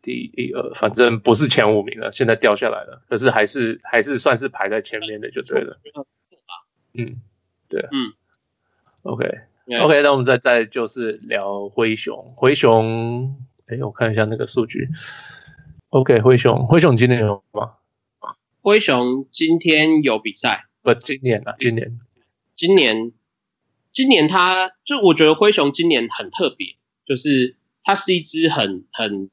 [0.01, 3.03] 第一二，反正不是前五名了，现在掉下来了。
[3.09, 5.81] 可是还是还是算是排在前面的，就对了。
[6.93, 7.21] 嗯，
[7.69, 8.13] 对，嗯
[9.03, 9.35] ，OK，OK，、
[9.67, 9.79] okay.
[9.81, 13.35] okay, 那我们再再就是聊灰熊，灰熊，
[13.67, 14.89] 哎，我看一下那个数据。
[15.89, 17.73] OK，灰熊，灰熊今年有吗？
[18.61, 21.99] 灰熊今天有比赛，不，今年啊，今年，
[22.55, 23.11] 今年。
[23.91, 29.29] 今年他就我觉得灰熊今年很特别，就是他是一支很很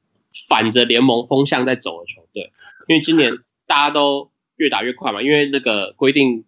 [0.47, 2.53] 反着联盟风向在走的球队，
[2.87, 6.45] 因为今年大家都越打越快嘛，因为那个规定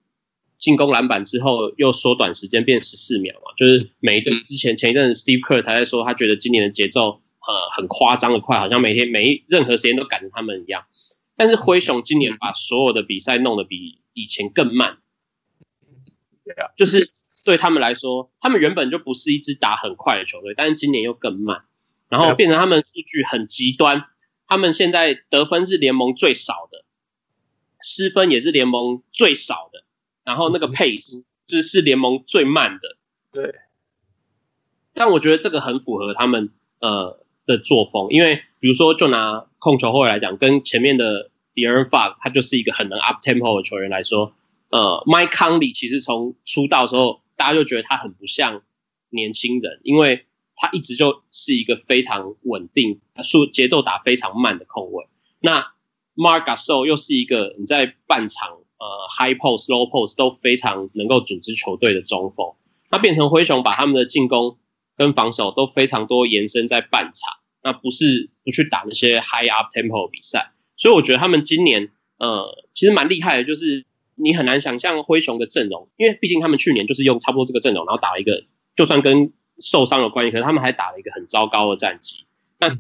[0.63, 10.85] 进攻篮板之后又缩短时间变十四秒嘛，就是每一队之前前一阵子 Steve Kerr 才在说他觉得今年的节奏呃很夸张的快，好像每天每一任何时间都赶着他们一样，
[11.35, 14.99] 但是灰熊今年把所有的比赛弄得比以前更慢，
[16.45, 17.11] 对啊，就是。
[17.45, 21.65] 对他们来说，他们原本就不是一支打很快的球队，但是今年又更慢，
[22.07, 24.05] 然后变成他们数据很极端。
[24.47, 26.85] 他们现在得分是联盟最少的，
[27.81, 29.83] 失分也是联盟最少的，
[30.23, 32.97] 然后那个 pace 就是是联盟最慢的。
[33.31, 33.55] 对，
[34.93, 44.33] 但我觉得这个很符合他们呃的作风，因为比如说就拿控球后卫来讲，跟前面的 De'Aaron Fox 他就是一个很能 up tempo 的球员来说，
[44.69, 47.21] 呃，Mike Conley 其实从出道的时候。
[47.35, 48.61] 大家就觉得他很不像
[49.09, 55.07] 年轻人，因为他一直就是一个非常稳定、速节奏打非常慢的控卫。
[55.39, 55.73] 那
[56.15, 62.53] Marc Gasol 又是一个你在半场呃 high post、low post 都非常能够组织球队的中锋。
[62.91, 64.57] 那变成灰熊把他们的进攻
[64.97, 70.51] 跟防守都非常多延伸在半场，那不是不去打那些 high up tempo 的比赛。
[70.75, 73.85] 所以我觉得他们今年呃其实蛮厉害的，就是。
[74.15, 82.25] 你很难想象灰熊的阵容，因为毕竟他们去年就是用差不多这个阵容，然后打了一个，就算跟受伤有关系，可是他们还打了一个很糟糕的战绩。
[82.59, 82.77] 但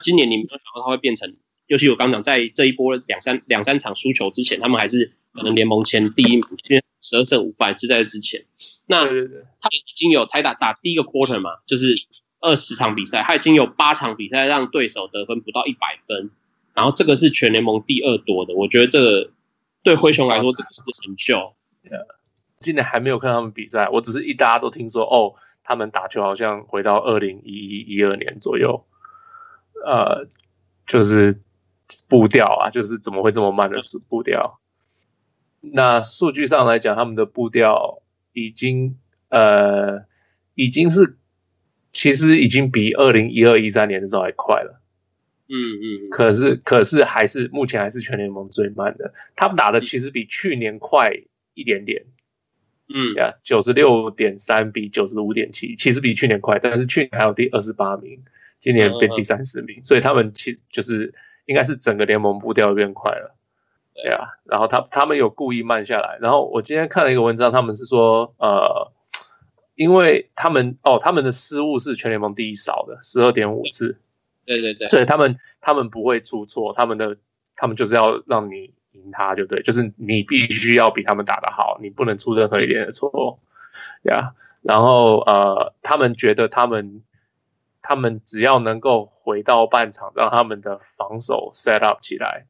[0.00, 1.36] 今年你没有想到他会变成，
[1.68, 8.44] 尤其我刚讲，在这一波两三两三场输球之前，他们还是可能联盟前第一名，因为十二胜五败是在之前。
[8.86, 11.94] 那他已经有才打打第一个 quarter 嘛，就是
[12.40, 16.30] 二十场比赛，他已经有八场比赛让对手得分不到一百分，
[16.74, 19.30] 然后这个是全联盟第二多的，我觉得这个。
[19.84, 21.54] 对灰熊来说，这个是成就。
[22.60, 28.84] 今年还没有看他们比赛，我只是一大家都听说哦，他们打球好像回到二零一一一二年左右，
[29.86, 30.26] 呃，
[30.84, 31.40] 就是
[32.08, 34.60] 步调啊，就是怎么会这么慢的步调？
[35.60, 38.98] 那数据上来讲，他们的步调已经
[39.28, 40.04] 呃，
[40.54, 41.16] 已经是
[41.92, 44.80] 其实已经比二零一二一三年的时候还快了。
[45.48, 49.14] 嗯嗯，可是可是还是目前还是全联盟最慢的。
[49.34, 51.12] 他们打的其实比去年快
[51.54, 52.04] 一点点。
[52.90, 58.24] 嗯，呀，九十六点三比九十五点七，其实比去年快，但是去年还有第二十八名，
[58.60, 61.14] 今年变第三十名，所以他们其实就是
[61.48, 63.34] 应该是整个联盟步调变快了。
[63.94, 66.18] 对啊，然后他他们有故意慢下来。
[66.20, 68.92] 然后我今天看了一个文章，他们是说，呃，
[69.74, 73.98] 因为他们哦，他们的失误是全联盟第一少的，十二点五次。
[74.44, 77.16] 对对对，所以他们他们不会出错，他们的
[77.56, 83.40] 他们就是要让你赢他，就对，就是你必须要比他们打得好，你不能出任何一点的错，
[84.02, 84.48] 呀、yeah。
[84.62, 87.02] 然后呃，他们觉得他们
[87.82, 92.46] 他们只要能够回到半场，让他们的防守 set up 起来，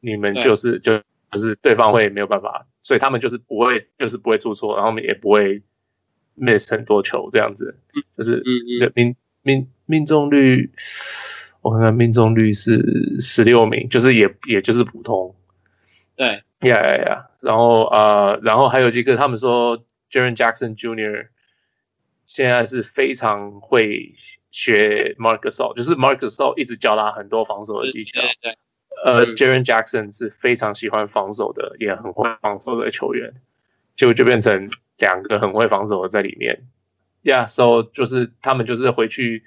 [0.00, 0.98] 你们就是就
[1.30, 5.62] 就是对方会没有办法，所以他们就是不会就是不会出错，然后也不会
[6.36, 7.76] miss 很多球这样子，
[8.16, 8.42] 就是
[8.94, 10.70] 命命命中率。
[11.62, 15.36] 我看看命中率是十六名，就是也也就是普通。
[16.16, 21.28] 对，呀呀呀，然后呃，然后还有一个，他们说 Jaren Jackson Jr.
[22.24, 24.14] 现在是非常会
[24.50, 28.20] 学 Marc Gasol，就是 Marc Gasol 一直教他很多防守的技巧。
[28.20, 28.58] 对，对，对，
[29.04, 33.34] 呃，Jaren Jackson 是非常喜欢防守的，也很会防守的球员，
[33.96, 36.66] 就就变成两个很会防守的在里面。
[37.22, 39.44] Yeah，so 就是他们就是回去。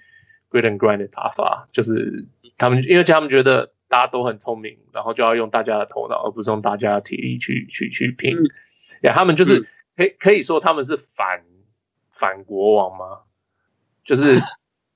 [0.53, 2.27] Grit and grind 的打法就是
[2.59, 8.37] 他们，因为他们觉得大家都很聪明，然后就要用大家的头脑，而不是用大家的体力去去去拼。
[9.01, 9.67] ，yeah, 他们就是
[9.97, 11.43] 可以可以说他们是反
[12.11, 13.21] 反国王吗？
[14.05, 14.39] 就是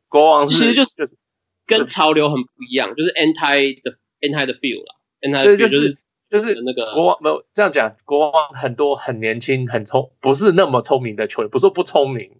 [0.09, 1.17] 国王是其实就是就是
[1.65, 3.91] 跟潮流很不一样，就是 anti the
[4.21, 5.95] anti the field 啦，anti 就是
[6.29, 12.31] 就是那个国王没有这样讲，国王很多很年轻很聪，不是那么聪明的球员，不是说不聪明，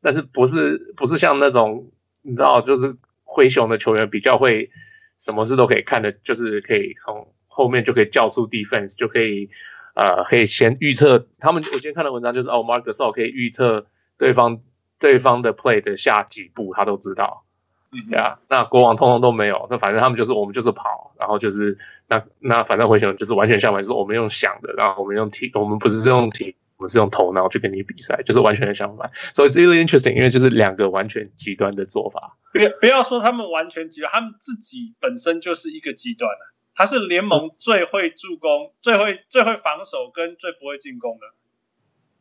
[0.00, 1.90] 但是不是不是像那种。
[2.24, 2.94] 你知道，就是
[3.24, 4.70] 灰熊的球员比较会，
[5.18, 9.50] 什么事都可以看的，就是可以从后面就可以叫出 defense，就可以，
[9.96, 11.60] 呃，可以先预测他们。
[11.64, 14.62] 我今天看的文章就是，哦，Mark Gasol 可以预测对方
[15.02, 17.44] 对方的 play 的下几步他都知道。
[17.90, 21.76] 嗯，对啊，那国王通通都没有，那反正他们就是我们就是跑，然后就是
[22.08, 29.10] 那那反正回旋就是完全相反，就是我们用想的，然后我们用体，我们不是用体，我们是用头脑去跟你比赛，就是完全的相反。
[29.34, 32.38] 所以 it's really interesting，因为就是两个完全极端的做法。
[32.52, 36.52] 不不要说他们完全极端，他们自己本身就是一个极端的。
[36.74, 41.26] 他是联盟最会助攻、嗯、最会最会防守跟最不会进攻的。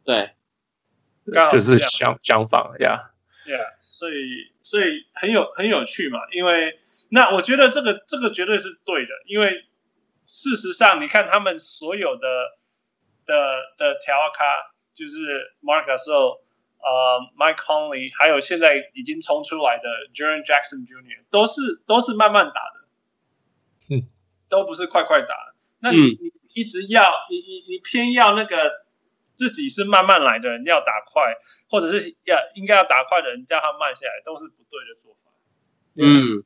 [0.03, 0.31] 对，
[1.51, 3.11] 就是相相反呀。
[3.47, 3.81] Yeah。
[4.01, 9.63] 所以，所以很有很有趣嘛，因为那我觉得这个这个绝对是对的，因为
[10.25, 12.57] 事实上，你看他们所有的
[13.27, 13.35] 的
[13.77, 16.39] 的条咖，就是 Marc Gasol
[16.79, 24.09] 呃，Mike Conley，还有现在已经冲出来的 j e r e n Jackson Jr.，都是都是慢慢打的，嗯，
[24.49, 25.53] 都不是快快打的。
[25.77, 28.81] 那你、嗯、你一直要你你你偏要那个。
[29.41, 31.33] 自己是慢慢来的人，要打快，
[31.67, 35.31] 或者是要应该要打快的人叫他慢下来，都是不对的做法。
[35.97, 36.43] 嗯，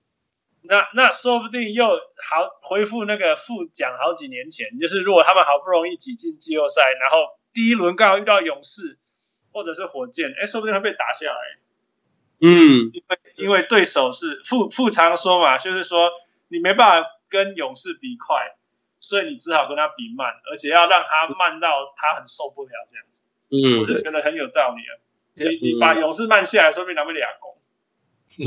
[0.61, 8.97] 那那说不定又好回复那个副讲好几年前，就是如果他们好不容易挤进季后赛，然后第一轮刚好遇到勇士
[9.51, 11.39] 或者是火箭，哎，说不定会被打下来。
[12.39, 16.09] 嗯，因为因为对手是副副常说嘛，就是说
[16.47, 18.55] 你没办法跟勇士比快。
[18.99, 23.23] 所以你只好跟他比慢，而且要让他慢到他很受不了这样子。
[23.49, 24.91] 嗯，我就觉得很有道理啊。
[25.33, 27.55] 你你把勇士慢下来，说不定他们俩攻。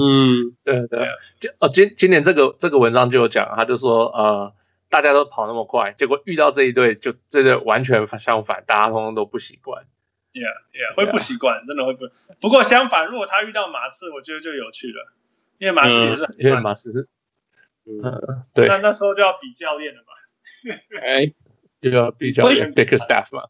[0.01, 1.09] 嗯，对对。
[1.38, 4.55] 就哦，今今年这个这个文章就有讲，他就说呃，
[4.88, 9.84] 大家都跑那么快，结果遇到这一队就这个完全相反，大家通通都不习惯。
[10.32, 12.07] Yeah yeah，会不习惯，真的会不。
[12.40, 15.12] 不过相反，如果他遇到马刺，我觉得就有趣了，
[15.59, 17.09] 因为马刺也是因为马刺是，
[17.84, 18.66] 嗯，对。
[18.66, 20.08] 那那时候就要比教练了嘛。
[21.03, 21.32] 哎，
[21.80, 23.44] 这个比较 Bickerstaff 嘛。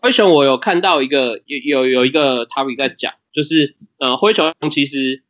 [0.00, 5.22] 灰熊我有看到一个有有有一个 topic 在讲，就是呃灰熊其实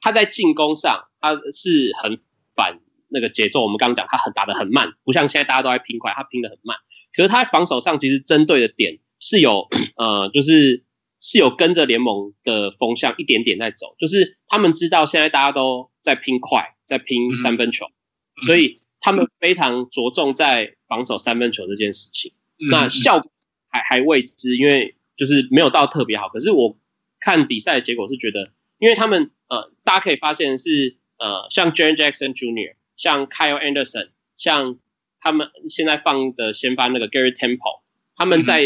[0.00, 2.18] 他在进攻上他是很
[2.54, 6.78] 反那个节奏，我们刚刚讲他很打的很慢，不像现在大家都在拼快，他拼的很慢。
[7.14, 10.84] 可是他在防守上其实针对的点是有呃就是
[11.20, 18.76] 是有跟着联盟的风向一点点在走，就是他们知道现在大家都在拼快，在拼三分球，嗯、所以。
[19.00, 23.30] 他们非常着重在防守三分球这件事情，嗯、那效果
[23.68, 26.28] 还还未知，因为就是没有到特别好。
[26.28, 26.76] 可是我
[27.20, 34.78] 看比赛的结果是觉得，因为他们呃，大家可以发现是呃，像 Jaren Jackson Jr.、像 Kyle Anderson、像
[35.20, 37.82] 他们现在放的先发那个 Garrett Temple，
[38.16, 38.64] 他们在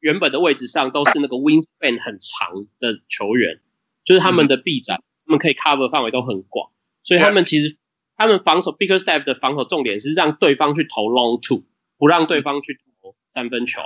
[0.00, 3.60] 原本的位置上都是那个 wingspan 很长的球员，
[4.04, 6.70] 就是他们的臂展，他们可以 cover 范围都很广，
[7.02, 7.76] 所以他们其实。
[8.18, 11.62] 他们防守 Bickerstaff 的防守重点是让对方去投 long two，
[11.96, 13.80] 不让对方去投三分球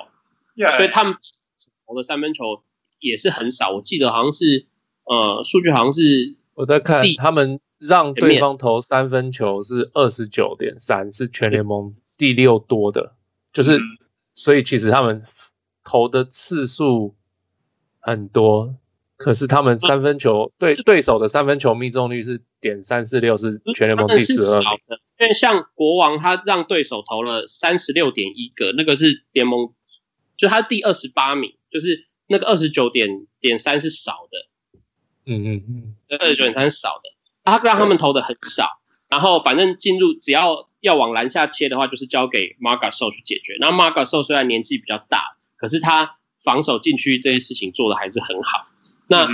[0.56, 0.74] ，Yeah.
[0.74, 1.14] 所以他们
[1.86, 2.64] 投的三分球
[2.98, 3.70] 也是很少。
[3.70, 4.66] 我记得好像是
[5.04, 13.14] 呃，数据好像是我在看，他们让对方投三分球是二十九点三，是全联盟第六多的，
[13.52, 13.82] 就是、嗯、
[14.34, 15.22] 所以其实他们
[15.84, 17.14] 投的次数
[18.00, 18.76] 很多。
[19.22, 24.62] 可是他们三分球、嗯、对对手的三分球命中率是点三四六，是全联盟第十二。
[25.20, 29.72] 因为像国王，他让对手投了三十六点一个，那个是联盟，
[30.36, 34.48] 就他第二十八名，就是那个二十九点点三是少的。
[35.24, 37.10] 嗯嗯嗯，二十九点三是少的，
[37.44, 43.54] 他让他们投的很少，然后反正进入只要要往篮下切的话，就是交给 Marc Gasol 去解决。
[43.60, 48.66] 然后 Marc Gasol 虽然年纪比较大，可是他防守禁区这件事情做的还是很好。
[49.12, 49.28] 那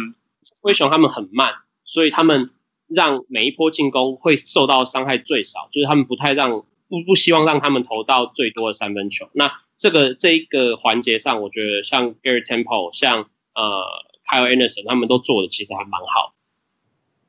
[0.60, 1.54] 灰熊他们很慢，
[1.84, 2.50] 所以他们
[2.88, 6.50] 让每一波进攻会受到伤害最少，就是他们不太让
[6.88, 9.30] 不不希望让他们投到最多的三分球。
[9.32, 13.84] 那这个这一个环节上，我觉得像 Garrett Temple、像呃
[14.26, 16.34] Kyle Anderson 他们都做的其实还蛮好。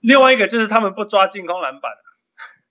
[0.02, 1.92] 另外一个就是他们不抓进攻篮板，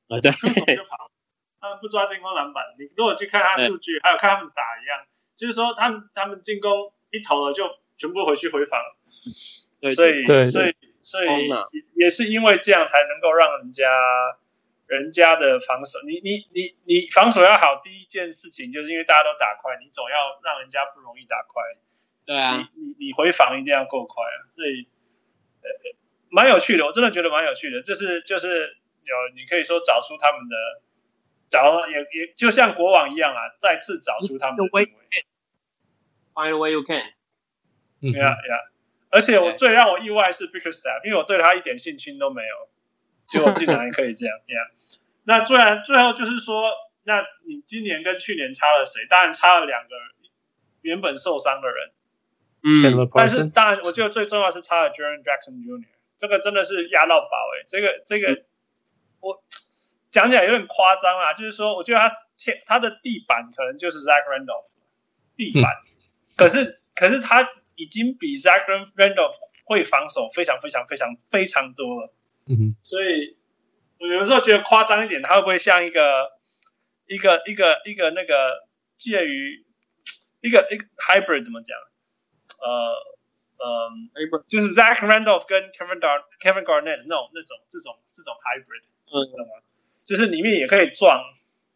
[0.08, 0.32] 啊对，
[1.60, 2.64] 他们不抓进攻篮板。
[2.78, 5.06] 你如果去看他数据，还有看他们打一样，
[5.36, 7.64] 就是说他们他们进攻一投了就
[7.98, 8.80] 全部回去回防。
[9.80, 11.48] 对，所以所以所以
[11.94, 13.84] 也是因为这样才能够让人家
[14.86, 21.62] 人家的防守，你你你你防守要好，第一件事情就是因为大家都打快，你总要让人家不容易打快。
[22.26, 24.88] 对啊，你你你回防一定要够快啊，所以
[25.62, 25.68] 呃
[26.28, 30.56] 蛮有趣的，我真的觉得蛮有趣的，这是就是有你可以说找出他们的，
[31.48, 34.92] 找也也就像国王一样啊，再次找出他们的定位。
[36.34, 37.02] Find a way you can。
[38.00, 38.68] Yeah, yeah.
[39.10, 42.68] 而且我最让我意外是 Bickerstaff，因为我对他一点兴趣都没有，
[43.28, 44.38] 结果竟然还可以这样。
[44.46, 44.70] Yeah.
[45.24, 46.72] 那最然最后就是说，
[47.04, 49.06] 那你今年跟去年差了谁？
[49.08, 49.88] 当然差了两个
[50.82, 51.92] 原本受伤的人。
[52.62, 55.86] 嗯，但是当然，我觉得最重要是差了 Jaren Jackson Jr.，
[56.16, 58.42] 这个真的是压到宝哎，这个这个
[59.20, 59.42] 我
[60.10, 64.72] 讲起来有点夸张啊，就是说，我觉得他天他的地板可能就是 Zach Randolph
[65.36, 67.48] 地板，嗯、可是可是他
[67.78, 72.12] 已经比 Zach Randolph 会防守非常非常非常非常多了，
[72.46, 73.38] 嗯哼，所以
[74.00, 76.32] 我有时候觉得夸张一点，他会不会像一个
[77.06, 78.66] 一个一个一个那个
[78.98, 79.64] 介于
[80.40, 81.78] 一个一个 hybrid 怎么讲？
[82.58, 82.94] 呃
[83.58, 83.90] 呃，
[84.48, 88.82] 就是 Zach Randolph 跟 Kevin Gar Kevin Garnett 那种那种这种这种 hybrid，
[89.14, 89.62] 嗯？
[90.04, 91.22] 就是里面也可以撞，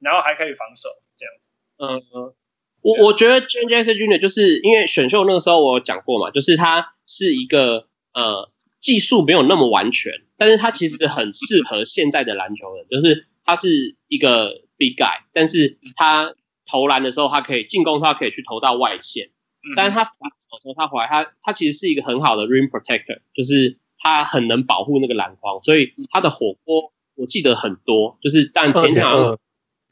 [0.01, 1.51] 然后还可以防守这样子。
[1.79, 2.35] 嗯嗯，
[2.83, 4.19] 我我觉得 Jaren Jackson Jr.
[4.19, 16.35] 就是因为选秀那个时候我有讲过嘛，就是他是一个呃技术没有那么完全，但是他其实很适合现在的篮球人， 就是他是一个 big guy，但是他
[16.67, 19.31] 投篮的时候他可以进攻，他可以去投到外线。
[19.77, 29.39] 但是他防守的时候，他回来，他他其实是一个很好的 rim protector，就是他很能保护那个篮筐，所以他的火锅我记得很多，就是但前场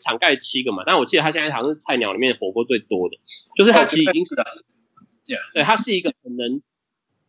[0.00, 3.18] 场盖七个嘛，但我记得他现在好像是菜鸟里面火锅最多的，
[3.56, 4.34] 就是他其实已经是，
[5.54, 6.62] 对，他是一个很能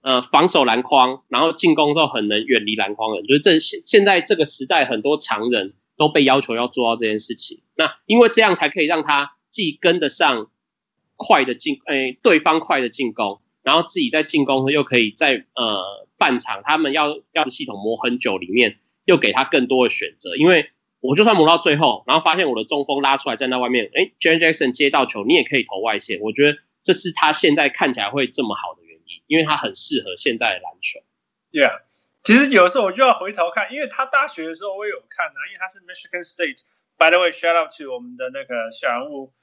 [0.02, 10.48] 呃防守篮筐，然后进攻之后很能远离篮筐的人，就是这现现在这个时代很多常人都被要求要做到这件事情，那因为这样才可以让他既跟得上。
[11.24, 20.36] 快的进，诶、欸，对方快的进攻，然后自己在进攻又可以在呃半场他们要要的系统磨很久里面，又给他更多的选择。
[20.36, 20.72] 因为
[21.02, 26.20] 我就算磨到最后，然后发现我的中锋拉出来站在外面，哎、欸、Jaren Jackson 接到球，你也可以投外线。
[26.22, 31.02] 我觉得这是他现在看起来会这么好的原因，因为他很适合现在的篮球。
[31.52, 31.82] Yeah，
[32.24, 36.62] 其实有的时候我就要回头看，因为他大学的时候我也有看啊，因为他是 Michigan State。
[36.98, 39.34] By the way，shout out to 我们的那个小人物。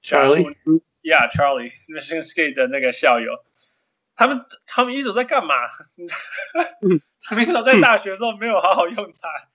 [0.00, 3.32] Charlie，Yeah，Charlie，Michigan State 的那个校友，
[4.14, 5.56] 他们他们一直在干嘛？
[7.26, 9.47] 他们一直 在大学的时候没有好好用他，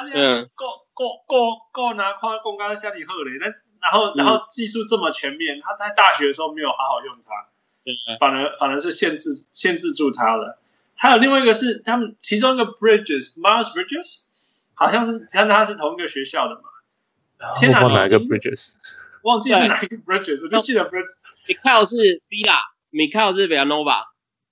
[0.00, 3.46] 他这样够够够够拿矿工刚像你后雷，那
[3.80, 10.58] 然后然后技术这么全面，他在大学的时候没有好好用他，反而反而是限制限制住他了。
[10.94, 14.24] 还有另外一个是他们其中一个 Bridges，Miles Bridges，
[14.74, 16.62] 好像是跟他是同一个学校的嘛？
[17.58, 18.72] 天哪，哪一个 Bridges？
[19.22, 20.88] 忘记是哪一个 Bridges，我就记得
[21.46, 24.04] Mikal 是 Villa，Michael 是 Villanova。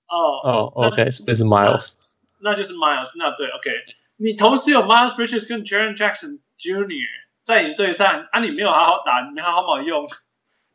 [0.07, 3.71] 哦哦，OK，那是 Miles，那就是 Miles，那对，OK。
[4.17, 7.07] 你同时有 Miles Bridges 跟 Jaren Jackson Jr.
[7.43, 10.07] 在你队上，啊，你没有好好打，你没好好好用，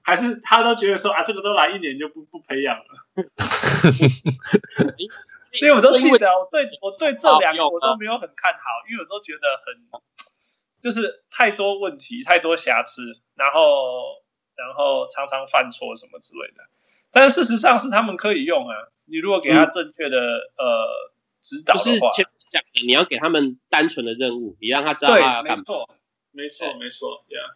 [0.03, 2.85] 还是他都觉得说啊，这个都来一年就不不培养了？
[5.59, 8.59] 因为我都记得，我对我对这两个我都没有很看好，
[8.89, 10.01] 因为我都觉得很。
[10.81, 13.01] 就是太多问题，太多瑕疵，
[13.35, 14.23] 然后
[14.55, 16.63] 然后常常犯错什么之类的。
[17.11, 20.21] 但是事实上是他们可以用啊，你如果给他正确的、
[20.55, 21.11] 嗯、呃
[21.41, 25.63] 指导的话，就是讲你要给他们单纯的任务，你让他知道他要干嘛。
[25.63, 25.89] 没错，
[26.31, 27.55] 没错，没错，Yeah。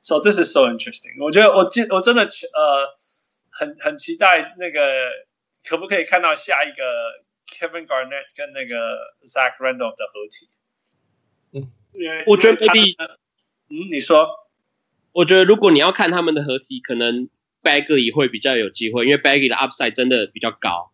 [0.00, 1.22] So this is so interesting。
[1.22, 2.94] 我觉得我记我真的呃
[3.50, 4.80] 很很期待那个
[5.64, 10.48] 可不可以看到下一个 Kevin Garnett 跟那个 Zach Randolph 的合体。
[11.52, 11.72] 嗯。
[12.26, 12.94] 我觉得 maybe，
[13.70, 14.28] 嗯，你说，
[15.12, 17.28] 我觉得如果你要看他们的合体，可能
[17.62, 20.92] Bagley 会比较有机会，因为 Bagley 的 upside 真的比较高。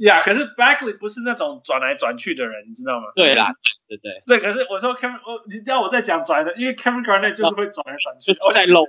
[0.00, 3.06] 呀，可是 Backley 不是那种转来转去的人，你知道吗？
[3.14, 3.54] 对啦，
[3.88, 4.38] 对对对。
[4.38, 8.84] 可是我说 Kevin，我你知道我在讲转的，因为 Kevin Garnett 就是会转来转去，会在漏。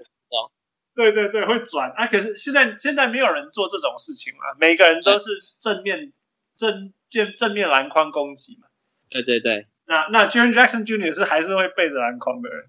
[0.93, 2.05] 对对对，会转啊！
[2.05, 6.11] 可是现在现在没有人做这种事情嘛，每个人都是正面
[6.57, 8.67] 正正正面篮筐攻击嘛。
[9.09, 9.67] 对对对。
[9.85, 11.13] 那那 Jaren Jackson Jr.
[11.13, 12.65] 是还是会背着篮筐的人，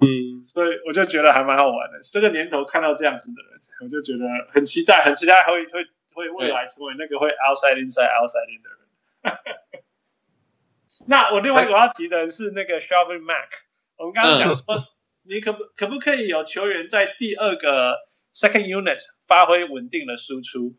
[0.00, 1.98] 嗯，所以我就觉得还蛮好玩的。
[2.00, 5.84] 这个年头看到这样子的人，我就觉得很期待，很期待会会
[6.18, 9.38] 会未来成为那个会 outside inside outside 的人。
[11.06, 13.48] 那我另外我要提的是那个 Sharvin Mac。
[13.96, 14.84] 我们刚刚讲说，
[15.22, 17.94] 你可不可不可以有球员在第二个
[18.34, 20.74] second unit 发挥稳定的输出，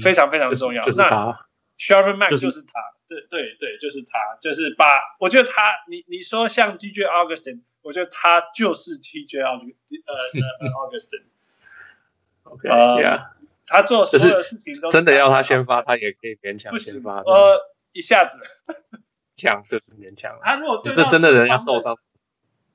[0.00, 0.82] 非常非常重要。
[0.96, 1.36] 那
[1.76, 2.72] Sharvin Mac 就是他，
[3.08, 11.24] 对对对，就是他，就是把我觉得他，你你说像 DJ Augustin，我觉得他就是 T J Augustin。
[12.44, 13.26] OK，Yeah。
[13.72, 17.58] 他做所有的事情都真的要他先发，他也可以勉强先发，呃，
[17.92, 18.38] 一下子，
[19.34, 21.96] 强就是勉强，他如果对是真的人家受伤，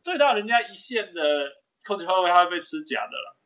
[0.03, 1.21] 对到人家一线的
[1.85, 3.37] 控制后卫，他会被吃假的了，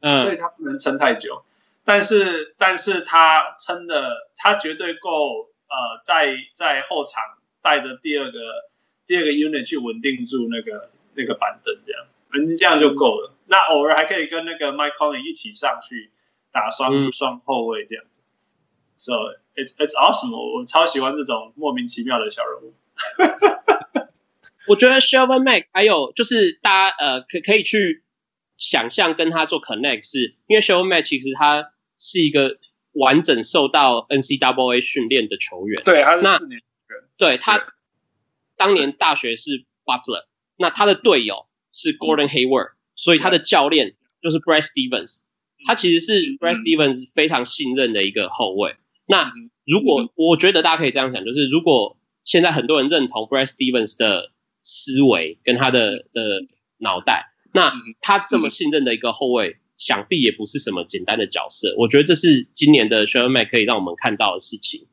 [0.00, 1.44] 嗯，所以他不能撑太久。
[1.82, 7.22] 但是，但是他撑的，他绝对够，呃，在在后场
[7.62, 8.38] 带着第二个
[9.06, 13.32] 第二个 unit 去稳定住那个那个板凳，这样，反正这样就够了。
[13.46, 16.12] 那偶尔还可以跟那个 Mike Conley 一起上去，
[16.52, 18.22] 打双双后卫这样子。
[18.96, 19.14] So
[19.54, 22.74] it's it's awesome，我我超喜欢这种莫名其妙的小人物。
[24.68, 28.04] 我觉得 Shelvin Mack 还有就是大家呃可可以去
[28.56, 32.58] 想象跟他做 connect，是因为 Shelvin Mack 其实他是一个
[32.92, 35.82] 完整受到 NCAA 训练的球员。
[35.82, 36.60] 对，他是四年
[37.16, 37.72] 对他
[38.56, 40.24] 当年大学是 Butler，
[40.56, 45.24] 那他的队友是 Gordon Hayward，、嗯、所以他的教练就是 Brad Stevens，、嗯、
[45.66, 48.76] 他其实是 Brad Stevens 非常信任的一个后卫。
[49.06, 49.32] 那
[49.66, 54.32] 如果我觉得大家可以这样想，就是如果现在很多人认同 Brad Stevens 的
[54.62, 56.46] 思维跟他的的
[56.78, 61.74] 脑袋，那他这么信任的一个后卫，想必也不是什么简单的角色。
[61.78, 64.86] 我觉得这是今年的 Mack 可以让我们看到的事情。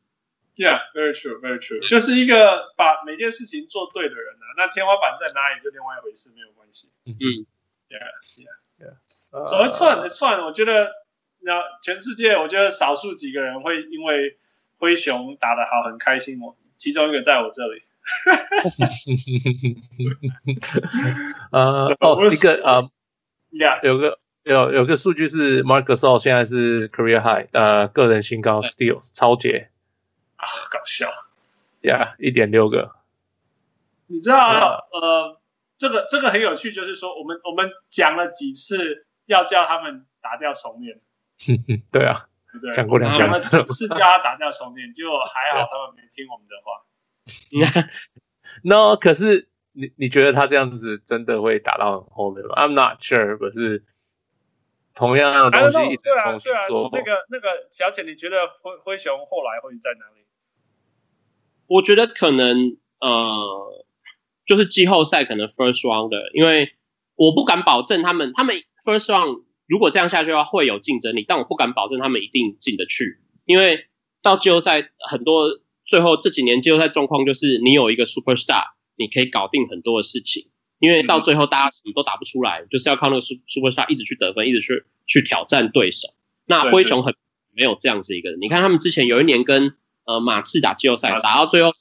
[0.55, 1.87] Yeah, very true, very true。
[1.87, 6.89] 就是一个把每件事情做对的人呢、啊，那天花板在哪里就另外一回事，没有关系。
[7.05, 7.45] 嗯嗯
[7.89, 8.09] ，Yeah,
[8.41, 9.45] Yeah, Yeah.
[9.45, 10.45] So it's fun, it's fun。
[10.45, 10.91] 我觉得。
[11.39, 14.37] 那全世界，我觉得少数几个人会因为
[14.79, 16.41] 灰熊打得好很开心。
[16.41, 17.79] 我其中一个在我这里。
[21.51, 22.89] 呃，哦，一个呃
[23.51, 29.69] ，Yeah，有个有有个数据是 Marc Gasol 现在是 Career High，呃，个人新高 Steals 超节
[30.37, 31.13] 啊，搞笑
[31.83, 32.95] ，Yeah，一点六个。
[34.07, 35.36] 你知道.呃，
[35.77, 40.99] 这个这个很有趣，就是说我们我们讲了几次要叫他们打掉重练。
[41.45, 42.27] 哼哼，对啊，
[42.61, 47.87] 对讲过两次，是叫他打掉重练，结果还好他们没听我们的话。
[48.63, 53.85] no，可是你你觉得他这样子真的会打到很后面吗？I'm not sure，可是
[54.95, 56.89] 同样的东西一直重新做。
[56.91, 60.25] 那个那个小姐，你觉得灰灰熊后来会在哪里？
[61.67, 63.85] 我觉得可能呃，
[64.47, 66.71] 就是季后赛可能 first round 的，因为
[67.15, 69.43] 我不敢保证他们他们 first round。
[69.67, 73.87] 如果这样下去的话，会有竞争力，但我不敢保证他们一定进得去，因为
[74.21, 78.63] 到季后赛很多最后这几年季后赛状况就是你有一个 superstar，
[78.95, 80.47] 你可以搞定很多的事情，
[80.79, 86.07] 因为到最后大家什么都打不出来，就是要靠那个 superstar 一直去得分，一直去去挑战对手。
[86.45, 87.13] 那灰熊很
[87.53, 89.75] 没有这样子一个人，你看他们之前有一年跟
[90.05, 91.71] 呃马刺打季后赛，打到最后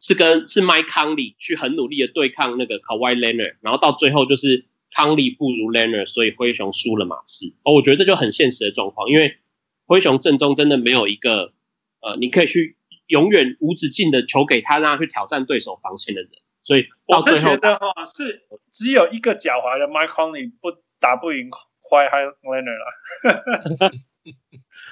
[0.00, 4.66] 是跟是 Mike Conley 去很努力的对抗那个 Kawhi Leonard，然后到最后就是。
[4.90, 7.52] Conley 不如 Leonard，所以灰熊输了马刺。
[7.62, 9.36] 哦，我觉得这就很现实的状况，因为
[9.84, 11.52] 灰熊阵中真的没有一个
[12.00, 16.30] 呃，你可以去永远无止境的球给他，让他去挑战对手防线的人。
[16.62, 22.08] 所以到最后，我觉得哈是只有一个脚踝的 Mike Conley 不打不赢 Kawhi
[22.44, 23.92] Leonard 了。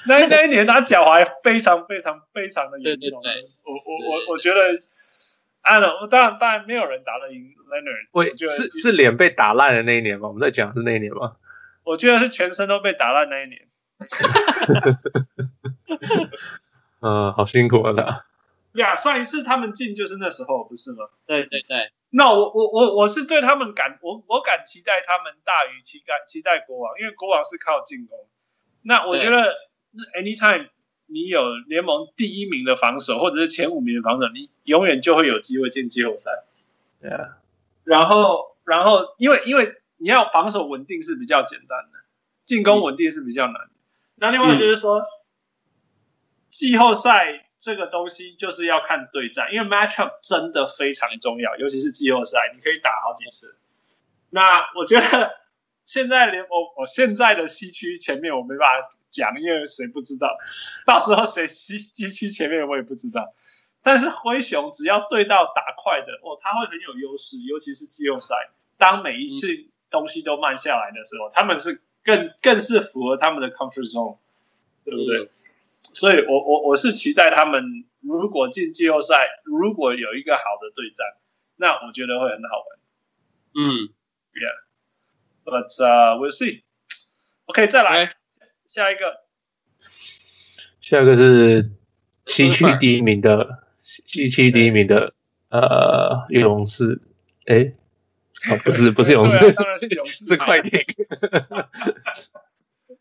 [0.06, 3.20] 那那一年他脚踝非常非常非常的严重。
[3.22, 4.82] 对对对，我我我我觉得。
[5.66, 8.06] 啊，当然当然没有人打得赢 Leonard。
[8.12, 10.28] 我是是脸被打烂的那一年吗？
[10.28, 11.38] 我们在讲是那一年吗？
[11.82, 13.66] 我觉得是全身都被打烂那一年。
[17.02, 18.24] 嗯，好辛苦啊他。
[18.74, 21.08] 呀，上一次他们进就是那时候，不是吗？
[21.26, 21.90] 对对对。
[22.10, 28.16] 那我我我我是对他们感我我敢期待他们大于期待期待国王，因为国王是靠进攻。
[28.82, 29.52] 那我觉得
[30.18, 30.68] anytime。
[31.08, 36.42] 你有联盟第一名的防守，或者是前五名的防守，你永远就会有机会进季后赛。
[37.00, 37.38] 对啊，
[37.84, 42.00] 然后，然后，因为因为你要防守稳定是比较简单的，
[42.44, 43.70] 进攻稳定是比较难的。
[43.70, 45.04] 嗯、那另外就是说，
[46.48, 53.56] 季后赛这个东西就是要看对战，因为 matchup 真的非常重要，尤其是季后赛，你可以打好几次。
[54.30, 55.36] 那我觉得。
[55.86, 60.36] 现在连我我现在的西区前面我没办法讲，因为谁不知道，
[60.84, 63.32] 到时候谁西西区前面我也不知道。
[63.82, 68.34] 但是灰熊只要对到打快的，哦，他会很有优势，尤其是季后赛，
[68.76, 69.46] 当每一次
[69.88, 74.18] 东西都慢下来的时候，他们是更更是符合他们的 comfort zone，
[74.84, 75.30] 对不对？
[75.92, 77.62] 所以我我我是期待他们
[78.00, 81.06] 如果进季后赛，如果有一个好的对战，
[81.54, 82.78] 那我觉得会很好玩。
[83.54, 83.88] 嗯
[84.34, 84.65] ，Yeah。
[85.46, 86.64] But uh, we'll see.
[87.44, 88.10] OK，再来、okay.
[88.66, 89.24] 下一个。
[90.80, 91.70] 下一个是
[92.26, 95.14] 西区第一名的西区第一名的
[95.50, 97.00] 呃勇士。
[97.46, 97.72] 哎，
[98.50, 99.38] 哦，不是不是勇士，
[99.78, 100.82] 是勇士 是快艇。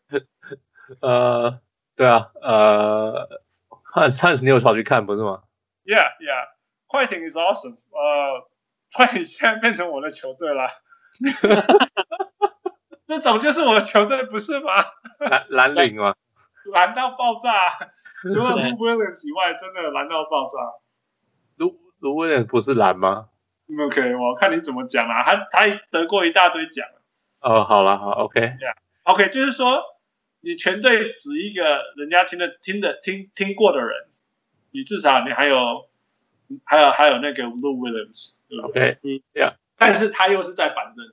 [1.02, 1.60] 呃，
[1.96, 3.42] 对啊，呃，
[3.82, 5.42] 汉汉斯你有跑去看不是吗
[5.84, 6.50] ？Yeah, yeah，
[6.86, 7.74] 快艇 is awesome。
[7.90, 8.48] 呃，
[8.92, 10.70] 快艇现在变成我的球队了。
[13.06, 14.72] 这种就是我的球队，不是吗？
[15.20, 16.14] 蓝蓝领吗？
[16.72, 17.50] 蓝到爆炸，
[18.28, 20.58] 除了 Lou Williams 以外，真的蓝到爆炸。
[21.58, 23.28] Lou Lou Williams 不是蓝吗
[23.86, 25.22] ？OK，我看你怎么讲啊。
[25.22, 26.86] 他他得过一大堆奖。
[27.42, 28.74] 哦，好了，好，OK，OK，、yeah.
[29.04, 29.80] okay, 就是说，
[30.40, 33.90] 你全队指一个人家听的听的听听过的人，
[34.72, 35.88] 你至少你还有
[36.64, 38.98] 还有还有那个 Lou Williams，对不对？
[39.04, 41.06] 嗯，Yeah，但是他又是在板凳，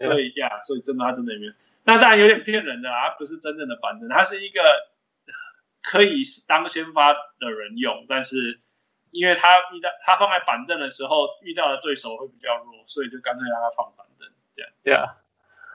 [0.00, 1.52] 所以呀，所以真的他真的没有，
[1.84, 4.60] 那当然有点骗人的啊，他不是真正的板凳，他是一个
[5.82, 8.60] 可以当先发的人用，但是
[9.10, 14.70] 因为他遇到他放在板凳的时候遇到的对手会比较弱，所以就干脆让他放板凳这样。
[14.84, 15.14] Yeah。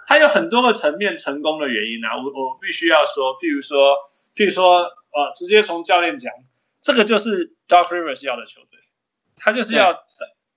[0.08, 3.98] 他有很多个层面成功的原因啊，我我必须要说，譬如说，
[4.36, 6.32] 譬如说，呃，直接从教练讲，
[6.80, 8.80] 这个就是 Doc Rivers 要的球队，
[9.36, 10.06] 他就是要，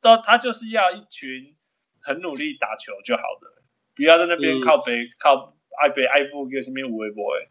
[0.03, 1.57] 都他就是要一群
[2.03, 3.58] 很努力打球就好的，
[3.99, 7.43] 不要在那边靠北、嗯、靠爱北爱布跟什么五位 boy，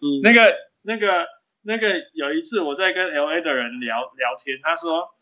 [0.00, 1.28] 嗯，那个那个
[1.62, 5.14] 那个有一次我在跟 LA 的人聊聊天，他说。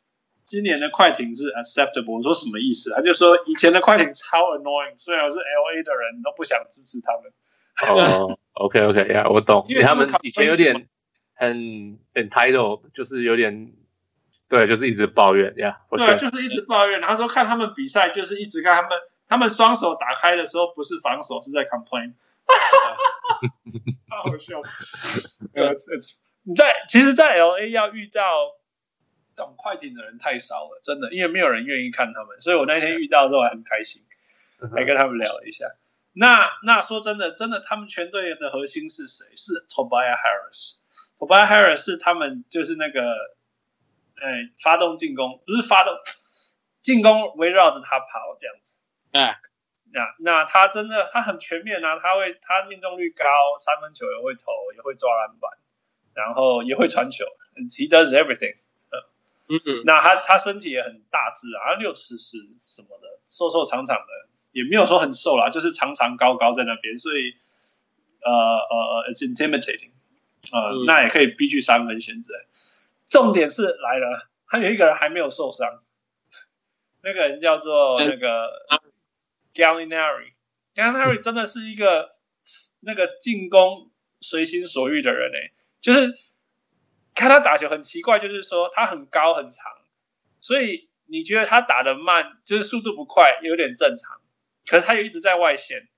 [0.42, 2.90] 今年的快艇是 acceptable，我说什么意思？
[2.96, 7.30] 他就说以前的快艇超 annoying，虽然我是 LA 的人都不想支持他们。
[7.86, 10.88] 哦，OK OK 呀，我懂，因为他们以前有点
[11.34, 13.72] 很 entitled，就是有点
[14.48, 15.82] 对，就是一直抱怨呀。
[15.90, 17.00] 对，就是一直抱怨。
[17.00, 18.98] 他说看他们比赛，就是一直看他们，
[19.30, 22.12] 他们双手打开的时候不是防守，是在 complain。
[24.10, 24.60] 好笑。
[25.54, 25.70] 呃，
[26.42, 28.22] 你在其实，在 LA 要遇到。
[29.36, 34.04] 懂快艇的人太少了，真的，因为没有人愿意看他们，所以我那天遇到的时候还很开心，
[34.74, 35.64] 还跟他们聊了一下。
[36.12, 39.24] 那那说真的，真的，他们全队的核心是谁？
[39.34, 40.74] 是 Tobias Harris。
[41.18, 43.00] Tobias Harris 是他们就是那个，
[44.16, 45.94] 哎，发动进攻不是发动
[46.82, 48.76] 进攻，围绕着他跑这样子。
[49.12, 49.40] 哎，
[49.92, 53.24] 那那他真的他很全面啊，他会他命中率高，
[53.58, 55.50] 三分球也会投，也会抓篮板，
[56.14, 57.24] 然后也会传球。
[57.56, 58.56] He does everything。
[59.52, 67.34] 嗯嗯，那他他身体也很大只啊，六十十什么的，瘦瘦长长的，也没有说很瘦啦，就是长长高高在那边，所以
[68.22, 69.90] 呃呃，it's intimidating，
[70.52, 72.32] 呃，嗯、那也可以逼去三分现在。
[73.06, 75.82] 重点是来了，他有一个人还没有受伤，
[77.02, 78.48] 那个人叫做那个
[79.54, 82.16] Gallinari，Gallinari 真的是一个
[82.80, 83.90] 那个进攻
[84.20, 86.14] 随心所欲的人哎、欸，就是。
[87.12, 89.70] 看他打球很奇怪，就是说他很高很长，
[90.40, 94.22] 所以你觉得他打的慢，就是速度不快，有点正常。
[94.64, 95.88] 可是他又一直在外线，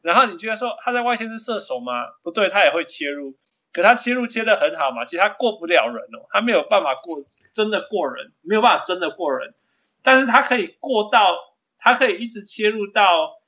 [0.00, 1.92] 然后你觉得说他在外线是射手吗？
[2.24, 3.38] 不对，他也会切入，
[3.72, 5.04] 可他切入切的很好嘛。
[5.04, 7.16] 其实他过不了人哦，他没有办法过，
[7.52, 9.54] 真的过人，没有办法真的过人。
[10.02, 11.36] 但是他可以过到，
[11.82, 13.42] 他可以一直切入到。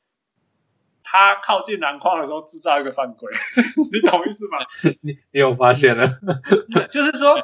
[1.06, 3.30] 他靠近篮筐的时候制造一个犯规，
[3.92, 4.56] 你懂意思吗？
[5.02, 6.18] 你你有发现了？
[6.90, 7.38] 就是说，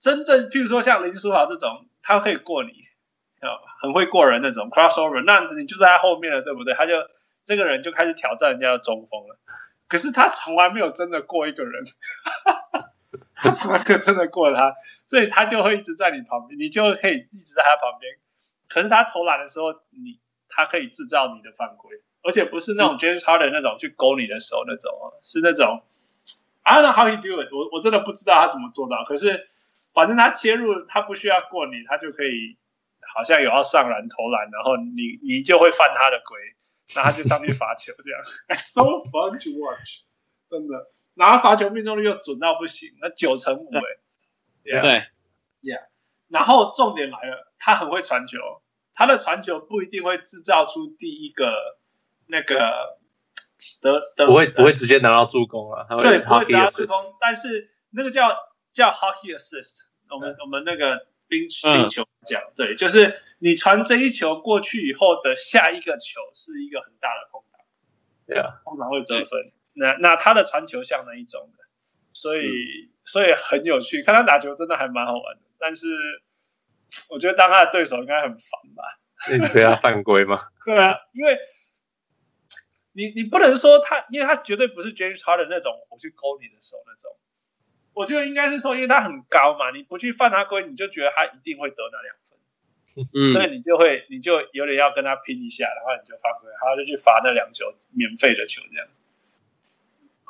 [0.00, 2.70] 真正譬如说像林书豪这种，他可以过你，
[3.82, 6.72] 很会过人那种 crossover，那你就在他后面了，对不对？
[6.74, 6.94] 他就
[7.44, 9.38] 这个人就开始挑战人家的中锋了。
[9.86, 11.84] 可是他从来没有真的过一个人，
[13.36, 14.74] 他从来没有真的过了他，
[15.06, 18.14] 所以他就会一直在你旁边，你就可以一直在他旁边。
[18.68, 22.02] 可是他投篮的时候，你他可以制造你的犯规。
[22.20, 24.92] 而且不是那种 James Harden 那种去勾你的手那种，
[25.22, 25.82] 是那种
[26.62, 29.04] I don't know how he do it，我我真的不知道他怎么做到。
[29.04, 29.46] 可是
[29.94, 32.58] 反正他切入，他不需要过你，他就可以
[33.14, 36.38] 好像有要上篮投篮，然后你你就会犯他的规，
[36.94, 38.20] 然后他就上去罚球这样，
[38.52, 40.02] so fun to watch，
[40.50, 40.90] 真的。
[41.14, 43.80] 然后罚球命中率又准到不行，那九成五 哎，
[44.64, 44.92] 对，yeah, 对
[45.62, 45.86] ，yeah。
[46.28, 48.38] 然后重点来了，他很会传球，
[48.94, 51.78] 他的传球不一定会制造出第一个。
[52.30, 52.98] 那个
[53.80, 55.86] 得得不会不会直接拿到助攻啊？
[55.96, 58.36] 对，不会拿到助攻，但是那个叫
[58.74, 59.86] 叫 hockey assist。
[60.10, 67.62] 我们我们那个冰冰球讲，对，就是你传这一球过去以后的下一个球是一个很大的空档，
[68.26, 69.50] 对啊，通常会得分。
[69.72, 71.64] 那那他的传球像那一种的，
[72.12, 75.42] 所以所以很有趣，看他打球真的还蛮好玩的。
[75.58, 75.86] 但是
[77.10, 78.38] 我觉得当他的对手应该很烦
[78.76, 78.82] 吧？
[79.30, 80.38] 你对他犯规吗？
[80.64, 81.38] 对啊，因为。
[82.92, 87.16] 你你不能说他，因为他绝对不是 James Harden 那种我去勾你的手那种，
[87.94, 99.00] 我觉得应该是说，因为他很高嘛，你不去犯他规，你就觉得他一定会得那两分，嗯，所以你就会你就有点要跟他拼一下，然后你就犯规，然后就去罚那两球免费的球这样子，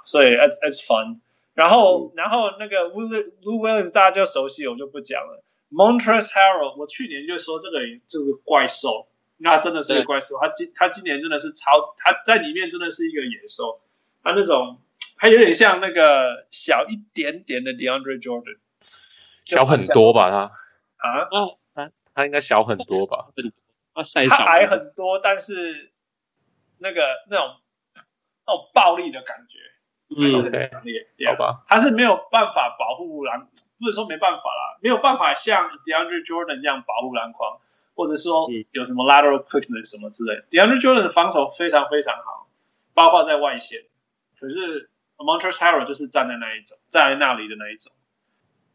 [0.05, 1.21] 所以 it's it's fun。
[1.55, 5.43] 然后、嗯、然后那个 Will Lou Williams 大家就熟悉，我就不讲了。
[5.71, 9.09] Montrezl Harrell 我去年就说这个人就是怪兽。
[9.41, 13.81] 那他真的是个怪兽，他今他今年真的是超，他在里面真的是一个野兽，
[14.21, 14.83] 他那种
[15.17, 18.59] 他有点像那个小一点点的 DeAndre Jordan，
[19.45, 21.29] 小很多吧他啊，
[21.73, 23.29] 他他应该小很多吧，
[23.95, 25.93] 他他矮很多，但是
[26.79, 27.55] 那个那种
[28.45, 29.59] 那种暴力的感觉，
[30.17, 31.09] 还是很强烈。
[31.17, 33.47] 嗯、yeah, 好吧，他是没有办法保护篮，
[33.79, 37.59] 不是说没办法啦，没有办法像 DeAndre Jordan 这样保护篮筐，
[37.95, 40.35] 或者说有什么 lateral quickness 什么之类。
[40.51, 42.49] DeAndre Jordan 的防守非常非常好，
[42.95, 43.83] 包括在外线。
[44.39, 47.93] 可是 Montrezl Harrell 就是站在那一种，站在那里的那一种。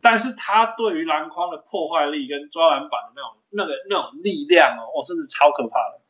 [0.02, 6.02] 但是他对于篮筐的破坏力跟抓篮板的那种、那个、那种力量哦，哦，甚至超可怕的。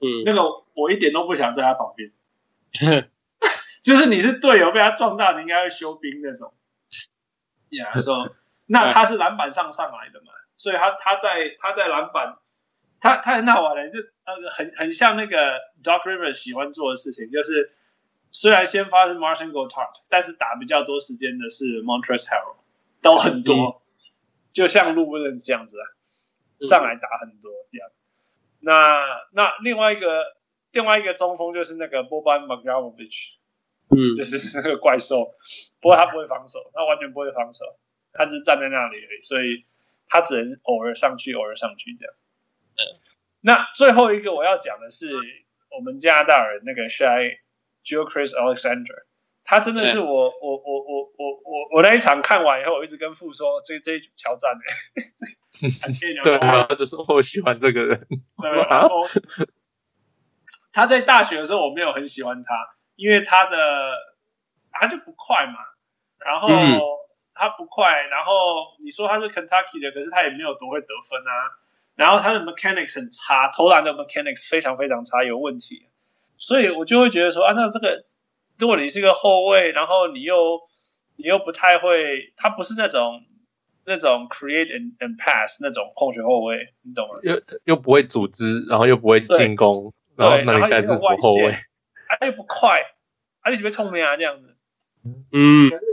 [0.00, 2.10] 嗯，那个我一点都不想在他旁边。
[3.82, 6.54] 就是你是队友被他撞到，你应该会休兵那种。
[7.70, 8.30] 呀，说
[8.66, 12.38] 那他是篮板上上来的嘛，所以他他在他在篮板，
[13.00, 17.70] 他他很好玩的，就那个很很像那个 Doc Rivers 喜欢做的事情，就是
[18.30, 22.56] 虽然先发是 Martin Gortat，但是打比较多时间的是 Montrezl Harrell。
[23.02, 23.74] 都很多，嗯、
[24.52, 25.84] 就像路人这样子啊，
[26.60, 27.90] 上来打很多这样。
[28.60, 30.36] 那那另外一个
[30.70, 33.38] 另外一个中锋就是那个 Boban Marjanovic，
[33.96, 35.34] 嗯，就是那 个怪兽。
[35.80, 37.64] 不过他不会防守，他完全不会防守，
[38.12, 39.64] 他只是站在那里而已，所以
[40.06, 42.14] 他只能偶尔上去，偶尔上去这样。
[42.76, 42.80] 嗯、
[43.40, 45.12] 那最后一个我要讲的是
[45.70, 47.38] 我们加拿大人那个 Shai
[47.84, 49.04] Gilgeous Alexander。
[49.44, 54.60] 他真的是我我我我我我我那一场看完以后，我一直跟父说这这一组挑战呢。
[56.22, 58.06] 对啊，就是我喜欢这个人。
[58.40, 59.02] 然后
[60.72, 62.54] 他在大学的时候我没有很喜欢他，
[63.02, 63.94] 因为他的
[64.70, 65.54] 他就不快嘛。
[66.18, 66.48] 然后
[67.34, 68.32] 他不快，然后
[68.84, 71.58] 你说他是 Kentucky 的，可是他也没有多会得分啊。
[71.96, 75.88] 然后他的 mechanics 很差，投篮的 mechanics 非常非常差，有问题。
[76.36, 78.04] 所以我就会觉得说啊，那这个。
[78.58, 80.60] 如果你是个后卫，然后你又
[81.16, 83.24] 你又不太会，他不是那种
[83.84, 87.16] 那种 create and and pass 那种控球后卫，你懂吗？
[87.22, 91.56] 又又不会组织，然后又不会进攻，然后那你该是什么后卫？
[92.18, 92.82] 他又不快，
[93.42, 94.56] 他一直被聪明啊这样子。
[95.32, 95.84] 嗯，可是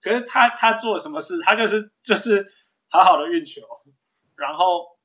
[0.00, 1.40] 可是他他做什么事？
[1.40, 2.46] 他就是就是
[2.88, 3.62] 好好的运球，
[4.36, 4.98] 然后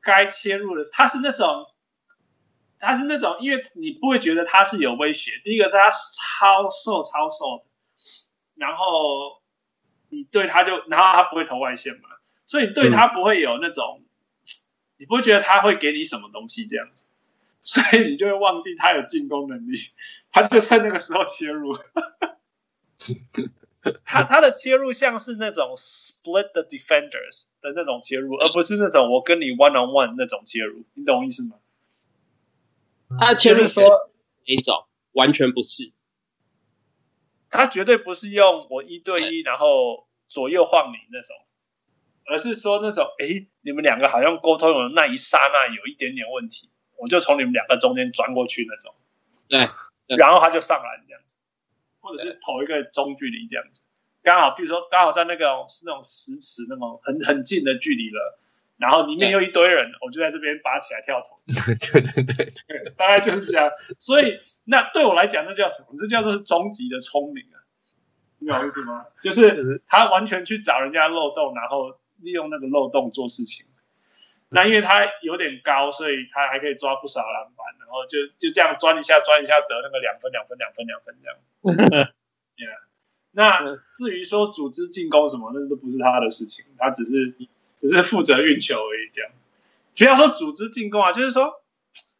[0.00, 1.66] 该切入的，他是那种。
[2.78, 5.40] 他是那种，因为你不会觉得他是有威胁。
[5.42, 7.64] 第一个，他超瘦，超瘦的，
[8.54, 9.40] 然后
[10.10, 12.10] 你对他就，然后他不会投外线嘛，
[12.44, 14.06] 所以你对他不会有那种，嗯、
[14.98, 17.08] 你不会觉得他会给你什么东西这样子，
[17.66, 19.76] 所以你就会忘记他有进攻能力，
[20.30, 21.76] 他就趁那个时候切入。
[24.04, 31.56] 他他的切入像是那种 split the defenders 的那种切入，而不是那种我跟你 one on one 那种切入，你懂我意思吗？
[33.18, 34.86] 他切入说哪一种？
[35.10, 35.92] 完全不是，
[37.50, 41.36] 他绝对不是用我一对一，然后左右晃你那种，
[42.26, 48.94] 而是说那种，哎，你们两个好像沟通的那一刹那有一点点问题，我就从你们两个中间钻过去那种，
[49.48, 49.68] 对，
[50.16, 51.36] 然后他就上来这样子，
[52.00, 53.82] 或者是投一个中距离这样子，
[54.22, 58.40] 刚好，比如说刚好在那个是那种十尺那种很很近的距离了。
[58.78, 61.34] 然后里面又一堆人，我就在这边拔起来跳投。
[61.48, 63.70] 对对对对，大概就是这样。
[63.98, 65.94] 所以那对我来讲，那叫什么？
[65.96, 67.56] 这叫做终极的聪明啊！
[68.38, 69.06] 你懂意思吗？
[69.22, 73.64] 就是他完全去找人家漏洞，然后利用那个漏洞做事情。
[74.48, 82.12] 那因为他有点高，所以他还可以抓不少篮板，然后就就这样钻一下，钻一下得那个两分、两分、两分、两分这样。
[82.56, 82.78] yeah.
[83.32, 87.34] 那至于说组织进攻什么，那都不是他的事情，他只是。
[87.78, 89.30] 只是负责运球而已，这样。
[89.94, 91.62] 不要说组织进攻啊，就是说，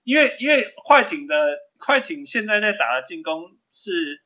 [0.04, 4.20] 因为因为快艇的快艇现在在打的进攻是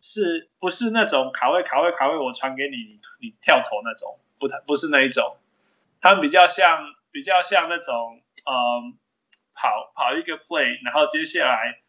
[0.00, 5.38] 是不是那种卡位卡位卡位，我传给你，你你跳投那种，不太不是那一种。
[6.00, 8.98] 他们比较像比较像那种，嗯，
[9.54, 11.80] 跑跑一个 play，然后接下来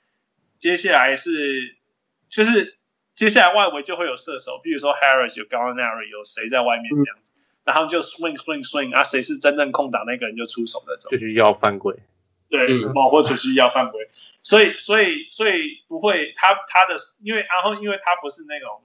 [0.58, 1.78] 接下来是
[2.30, 2.78] 就是
[3.16, 7.32] 接下来外围就会有射手，比如说 Harris 有 Gallinari 有谁在外面这样子。
[7.36, 7.38] 嗯。
[7.64, 11.96] 然后就 swing swing swing 啊，谁是真正空档那个人就出手那种，就是要犯规，
[12.50, 14.08] 对，某、嗯、或者是要犯规，
[14.42, 18.82] 所以所以所以不会他他的，因为然后因为他不是那种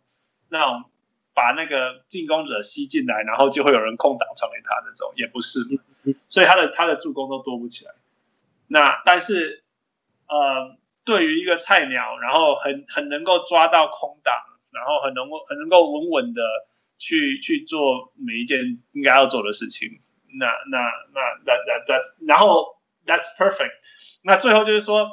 [0.51, 0.84] 那种
[1.32, 5.61] 把那个进攻者吸进来，然后就会有人空档传给他那种，也不是，
[6.29, 7.93] 所以他的他的助攻都多不起来。
[8.69, 9.65] 那但是
[10.29, 14.35] 呃，对于一个菜鸟，然后很很能够抓到空档。
[14.73, 16.43] 然后很能够很能够稳稳的
[16.99, 18.61] 去去做每一件
[18.93, 19.89] 应该要做的事情，
[20.39, 20.79] 那那
[21.15, 22.77] 那那那那，然后
[23.07, 23.73] that's perfect。
[24.23, 25.09] 那最后就是说，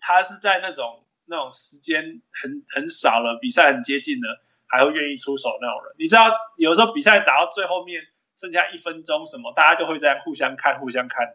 [0.00, 5.94] 他是在那种那种时间很很少了，比赛很接近了，还会愿意出手那种人。
[5.96, 8.02] 你知道，有时候比赛打到最后面
[8.36, 11.34] 剩下一分钟什么，大家就会这样互相看，互相看，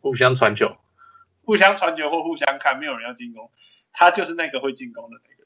[0.00, 0.76] 互相传球，
[1.44, 3.50] 互相传球或互相看，没有人要进攻，
[3.92, 5.40] 他就是那个会进攻的那个。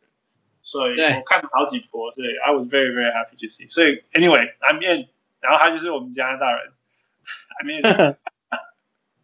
[0.67, 3.71] 所以我看了好几波，所以 I was very very happy to see。
[3.71, 5.09] 所以 anyway，I mean，
[5.41, 6.73] 然后他就是我们加拿大人，
[7.61, 8.17] I mean，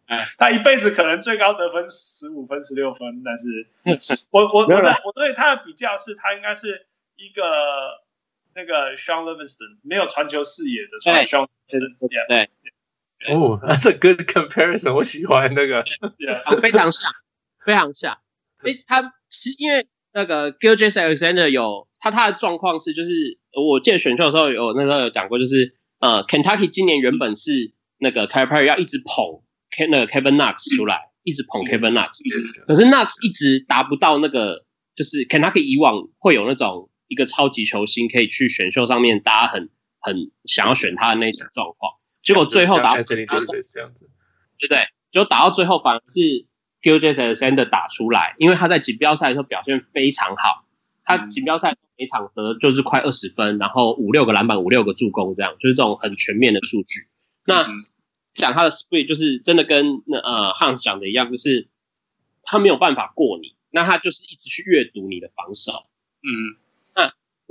[0.37, 3.67] 他一辈子可能最高得分十五分、十六分，但是
[4.29, 6.85] 我我我的我对他的比较是，他应该是
[7.15, 7.43] 一个
[8.55, 11.97] 那个 Shaun Livingston 没有传球视野的 Shaun Livingston，
[12.27, 12.49] 对，
[13.33, 15.83] 哦，That's a good comparison，我喜欢那个，
[16.61, 17.11] 非常像，
[17.65, 18.17] 非常像。
[18.63, 19.87] 诶，他其实因为。
[20.13, 25.71] 那个 Gilgeous-Alexander 有他他的状况是，就是我记得选秀的时候有那时候有讲过，就是
[26.01, 29.41] 呃，Kentucky 今年原本是那个 Calipari 要一直捧
[29.71, 32.09] Ke 那个 Kevin Knox 出来，一直捧 Kevin Knox，
[32.67, 41.93] 可是 Knox 一直达不到那个，就是 Kentucky 以往会有那种一个超级球星可以去选秀上面大家很很想要选他的那种状况，
[42.23, 44.09] 结果最后打到这里就是这样子，
[44.57, 44.85] 对不对？
[45.11, 46.47] 就打到最后反而是。
[46.83, 50.65] Gilgeous-Alexander 打出来，因为他在锦标赛的时候表现非常好，
[51.03, 57.01] 他锦标赛每场得就是快二十分，然后五六个篮板，五六个助攻，这样就是这种很全面的数据。
[57.45, 57.67] 那
[58.33, 61.69] 讲他的 split 就是真的跟那呃 Hans 讲的一样，就是
[62.41, 65.85] 他没有办法过你，那他就是一直去阅读你的防守。
[66.23, 66.70] 嗯，那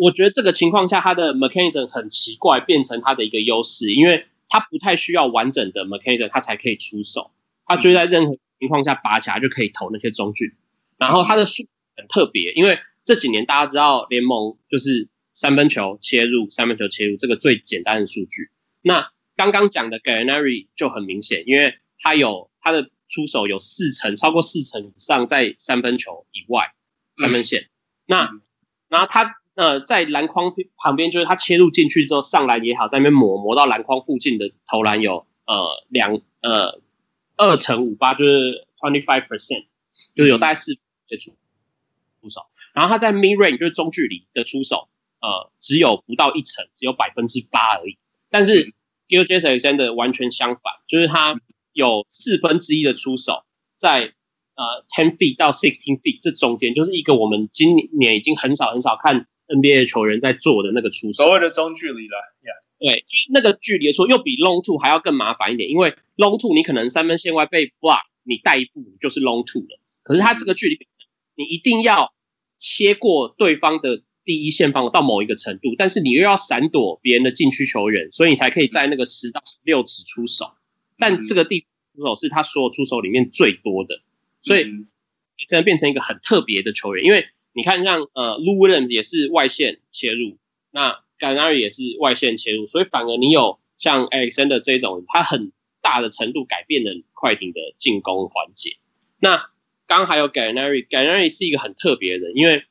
[0.01, 7.30] 我觉得这个情况下，他的 mechanism 很奇怪，变成他的一个优势，因为他不太需要完整的 mechanism，他才可以出手，
[7.66, 8.38] 他就在任何。
[8.61, 10.55] 情况下拔起来就可以投那些中距，
[10.98, 11.62] 然后他的数
[11.96, 18.51] 很特别，因为这几年大家知道联盟就是三分球切入，三分球切入这个最简单的数据。
[18.82, 26.74] 那刚刚讲的 Gallinari 就很明显，因为他有他的出手有四成，超过四成以上在三分球以外
[27.16, 27.70] 三分线。
[28.05, 28.30] 那
[28.90, 36.81] 然后他呃在篮筐旁边，就是他切入进去之后上篮也好，在那边磨磨到篮筐附近的投篮有呃两呃。
[37.43, 39.65] 二乘五八就是 twenty five percent，
[40.15, 40.75] 就是有大概四
[41.09, 41.31] 的出
[42.21, 42.43] 出手，
[42.75, 44.91] 然后他在 mid range 就是中距离的出手，
[45.23, 47.97] 呃，只有不到一成，只有百分之八而已。
[48.29, 48.75] 但是
[49.09, 51.41] Gilgeous-Alexander 完全相反，就是他
[51.73, 53.45] 有四分之一的出手
[53.75, 54.13] 在
[54.55, 62.92] 呃 ten feet 到 sixteen feet 这中间，就是一个我们今年已经很少很少看 NBA 球员在做的那个出手，所谓的中距离了，yeah.
[62.92, 69.78] 对，那个距离的出又比 long two 还要更麻烦一点，因为 long two 你可能三分线外被 block，你带一步就是 long two 了。
[70.03, 70.86] 可是他这个距离，
[71.34, 72.14] 你一定要
[72.59, 80.53] 切过对方的第一线防到某一个程度，但是你又要闪躲别人的禁区球员，所以你才可以在那个十到十六尺出手。
[80.98, 84.01] 但这个地方出手是他所有出手里面最多的，
[84.42, 84.84] 所以你
[85.48, 87.05] 真的变成一个很特别的球员。
[87.05, 90.36] 因为你看像呃 Lou Williams 也是外线切入，
[90.70, 91.01] 那。
[91.20, 98.78] g a n a r i 也是外线切入，所以反而你有像 Alexander 这种，他很大的程度改变了快艇的进攻环节。
[99.18, 99.51] 那
[99.86, 102.62] 刚还有 g a n a r i g a n a r i 是一个很特别的人，因为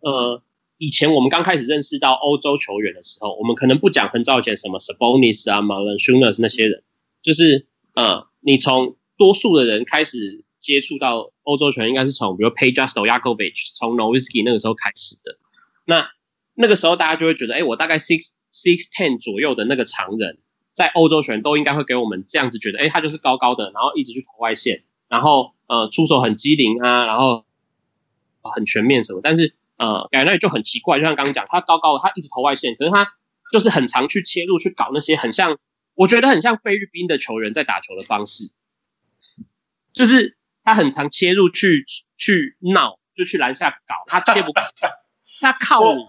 [0.00, 0.42] 呃，
[0.78, 6.82] 以前我们刚开始认识到欧洲球员的时候，我们可能不讲很早以前什么 Sabonis 啊、Valanciunas 那些人，
[7.20, 15.36] 就是呃，你从多数的人开始接触到欧洲球员，应该是从比如 Peja Stojakovic 从 Nowitzki 那个时候开始的。
[15.84, 16.08] 那
[16.54, 20.38] 那个时候大家就会觉得，哎，我大概 six six ten 左右的那个长人，
[20.72, 27.44] 在欧洲拳都应该会给我们这样子觉得，哎，他就是高高的，然后一直去投外线，然后呃出手很机灵啊，然后
[28.40, 29.20] 很全面什么。
[29.22, 33.12] 但是呃，感觉那里就很奇怪，就像刚刚讲，他高高的，他一直投外线，可是他
[33.52, 35.58] 就是很常去切入去搞那些很像，
[35.94, 38.52] 我觉得很像菲律宾的球员在打球的方式，
[39.92, 41.84] 就是他很常切入去
[42.16, 44.52] 去闹，就去篮下搞，他切不，
[45.40, 46.00] 他靠你。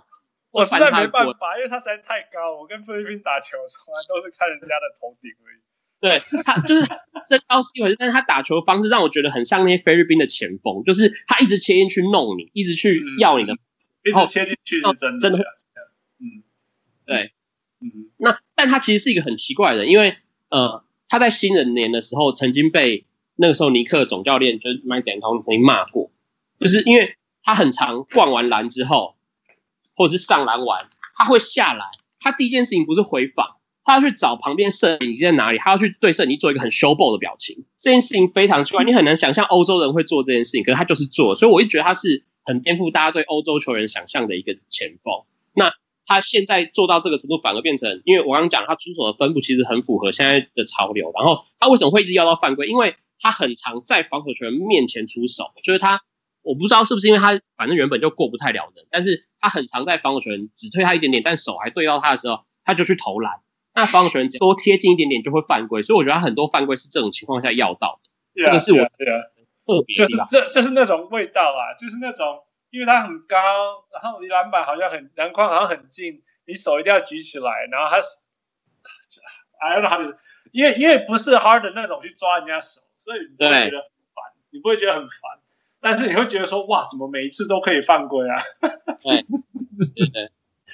[0.51, 2.55] 我实在没办法，因为他实在太高。
[2.57, 5.59] 我跟菲律宾打球，从来都是看人家的头顶而已。
[5.99, 6.85] 对，他就是
[7.27, 13.59] 身高是一回事，但是他打球的方式让我觉得很像那些菲律宾的前锋，就是他一直切进去弄你，一直去要你的，嗯、
[14.03, 15.39] 一直切进去是真的，真的。
[16.19, 16.43] 嗯，
[17.05, 17.33] 对，
[17.81, 20.17] 嗯，那但他其实是一个很奇怪的人，因为
[20.49, 23.05] 呃，他在新人年的时候曾经被
[23.36, 26.11] 那个时候尼克总教练就是 Mike D'Antoni 曾经骂过，
[26.59, 29.15] 就是因为他很常灌完篮之后。
[29.97, 30.86] 或者是上篮完，
[31.17, 31.86] 他会下来。
[32.19, 37.63] 他第一件事情不是回防，他要去找旁边摄影机在哪里，他要去对摄影机做一个很 showball 的表情。
[37.77, 41.33] 这件事情非常奇怪，你很难想象欧洲人会做这件事情，可是他就是做。
[41.33, 45.23] 所以我一直觉得他是很颠覆大家对欧洲球员想象的一个前锋。
[45.53, 45.71] 那
[46.05, 51.13] 他现在做到这个程度，反而变成，因为我刚刚讲他出手的分布其实很符合现在的潮流。
[51.15, 52.67] 然后他为什么会一直要到犯规？
[52.67, 56.03] 因为他很常在防守球员面前出手，就是他。
[56.47, 63.41] 我不知道是不是因为他反正原本就过不太了人，但是他很常在防守球员只推他一点点，但手还对到他的时候，他就去投篮。
[63.73, 68.43] 那防守球员多贴近一点点就会犯规，所以我觉得他很多犯规是这种情况下要到的。
[68.43, 70.28] Yeah, 这个是我特别的地方。
[70.28, 73.38] 就是这，就是那种味道啊，就是那种因为他很高，
[73.91, 78.05] 然后离篮板好像很篮筐好像很近，你手一定要举起来，然后他是，
[79.59, 80.15] I don't know how to，
[80.51, 85.39] 因为因为不是 Harden 那种去抓人家手，所以你不会觉得很烦，你不会觉得很烦，
[85.79, 88.35] 但是你会觉得说哇，怎么每一次都可以犯规啊？
[89.03, 89.21] 对
[89.95, 90.31] 对对，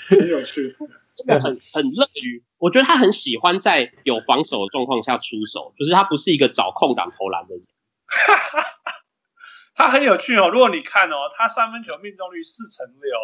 [0.19, 0.75] 很有趣，
[1.17, 7.63] 真的很很乐于，我觉得他很喜欢在有防守的状况下出手，就是他不是一个找空档投篮的人。
[9.73, 13.17] 他很有趣哦，如果你看哦，他三分球命中率四成六，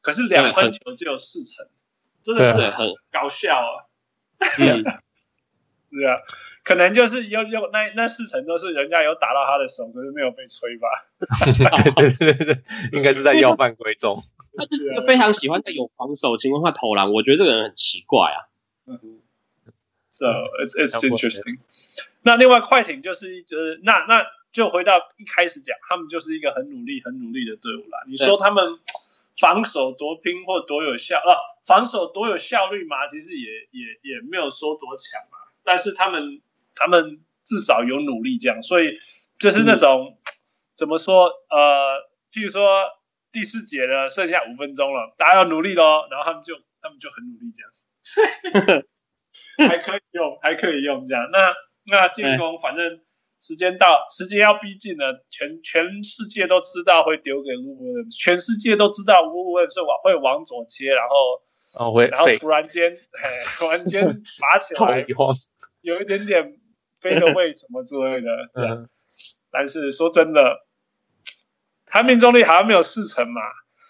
[0.00, 1.66] 可是两分球只有四成，
[2.22, 3.88] 真的是很搞笑啊！
[4.60, 4.84] 嗯，
[5.90, 6.16] 是啊，
[6.64, 10.88] 可能就是有有那那四成都是人家有打到他的手，可是没有被吹吧？
[11.96, 12.62] 对对对对，
[12.92, 14.22] 应该是在要犯规中。
[14.56, 18.48] 他就是非常喜欢在有防守情况下投篮，我觉得这个人很奇怪啊。
[18.86, 19.20] 嗯
[20.10, 20.26] ，So
[20.62, 21.58] it's it's interesting。
[22.22, 24.26] 那另外快艇就是就是那那。
[24.50, 28.02] 就回到一开始讲，他们就是一个很努力、很努力的队伍啦。
[28.08, 28.78] 你说他们
[29.38, 31.36] 防守多拼或多有效啊？
[31.66, 33.06] 防守多有效率嘛？
[33.06, 35.47] 其实也也也没有说多强啊。
[35.68, 36.40] 但是他们
[36.74, 38.96] 他们至少有努力这样，所以
[39.38, 40.18] 就是那种、嗯、
[40.74, 41.30] 怎么说？
[41.50, 42.86] 呃，譬如说
[43.30, 47.70] 第四节的剩下五分钟了，大家要努力喽，然后他们就他们就很努力这样
[48.80, 48.88] 子，
[49.68, 51.28] 还可以用，还可以用这样。
[51.30, 51.52] 那
[51.84, 53.00] 那进攻反正。
[53.40, 61.40] 时间到，时间要逼近了，全全世界都知道会丢给卢布恩，全世界都知道卢布恩是往会往左切，然后
[61.74, 64.04] 哦会，然后突然间，哎，突然间
[64.40, 65.06] 拔起来，
[65.80, 66.58] 有一点点
[67.00, 68.66] 飞的位什么之类的， 对。
[68.66, 68.88] 嗯、
[69.50, 70.66] 但是说真的，
[71.86, 73.40] 他命中率好像没有四成嘛，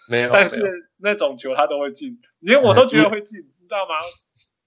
[0.09, 3.95] 没有，但是那种球他都会进，连我都觉得会进，嗯、你知道吗？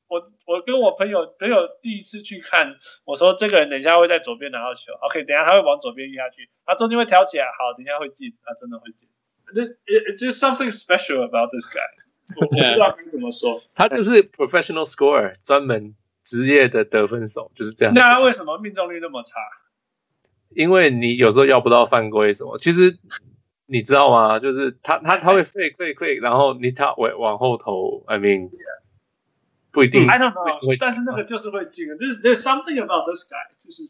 [0.08, 9.08] 我我跟我朋友朋友第一次去看，我说这个人等一下会在左边拿到球，OK，等一下他会往左边移下去，他中间会挑起来，好，等一下会进，他真的会进。
[9.54, 11.80] 那 It's just something special about this guy，
[12.36, 17.94] 我不知道该怎么说，他就是 professional scorer，专门职业的得分手，就是这样。
[17.94, 19.38] 那他为什么命中率那么差？
[20.50, 22.98] 因为你有时候要不到犯规什么，其实
[23.66, 24.38] 你知道吗？
[24.38, 28.50] 就是他他他会 fake fake fake，然后你他往往后投，I mean。
[29.74, 31.86] 不一定，I don't know，但是那个就是会进。
[31.96, 33.82] 就是 There's something about this guy，就是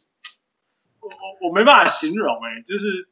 [1.01, 3.09] 我我我没办法形容哎、欸，就是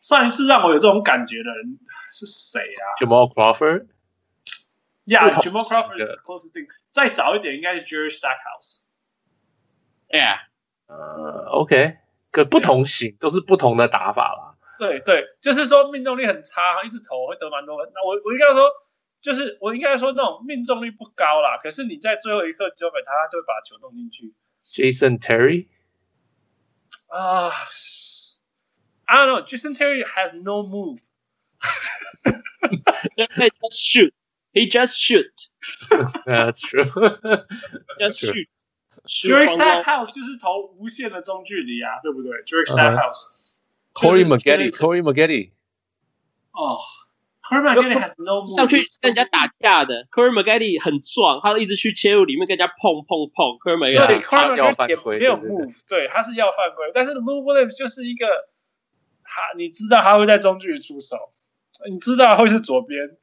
[0.00, 1.78] 上一次让我有这种感觉的人
[2.10, 3.88] 是谁啊？Jamal Crawford。
[5.06, 6.66] Yeah，Jamal Crawford 的 close thing。
[6.90, 8.82] 再早一点应该是 Jerry Stackhouse。
[10.08, 10.38] Yeah，
[10.86, 11.96] 呃，OK，
[12.30, 14.56] 可不同型都是不同的打法啦。
[14.78, 17.90] 对对，就是说命中率很差，一直投会得蛮多分。
[17.94, 18.70] 那我我应该说。
[19.22, 24.34] 就是我应该说那种命中率不高啦，可是你在最后一刻交给他，他就会把球弄进去。
[24.70, 25.66] Jason Terry
[27.08, 29.42] 啊、uh,，I don't know.
[29.42, 31.00] Jason Terry has no move.
[33.16, 34.12] Just shoot.
[34.55, 35.31] He just shoot.
[36.25, 36.91] That's true.
[37.99, 38.47] Just shoot.
[39.05, 42.31] George Stackhouse 就是投无限的中距离啊，对不对？
[42.43, 43.51] George Stackhouse.
[43.93, 44.71] Corey Maggette.
[44.71, 45.51] Corey Maggette.
[46.51, 46.79] 哦。
[47.41, 48.55] Corey Maggette has no move.
[48.55, 53.57] 上去跟人家打架的 Corey Maggette 很壮，他一直去切入里面跟人家碰碰碰。
[53.59, 56.91] Corey Maggette 对 Corey Maggette 也没有 move，对，他是要犯规。
[56.93, 58.27] 但是 Lou Williams 就是一个，
[59.23, 61.17] 他你知道他会在中距离出手，
[61.89, 63.17] 你知道会是左边，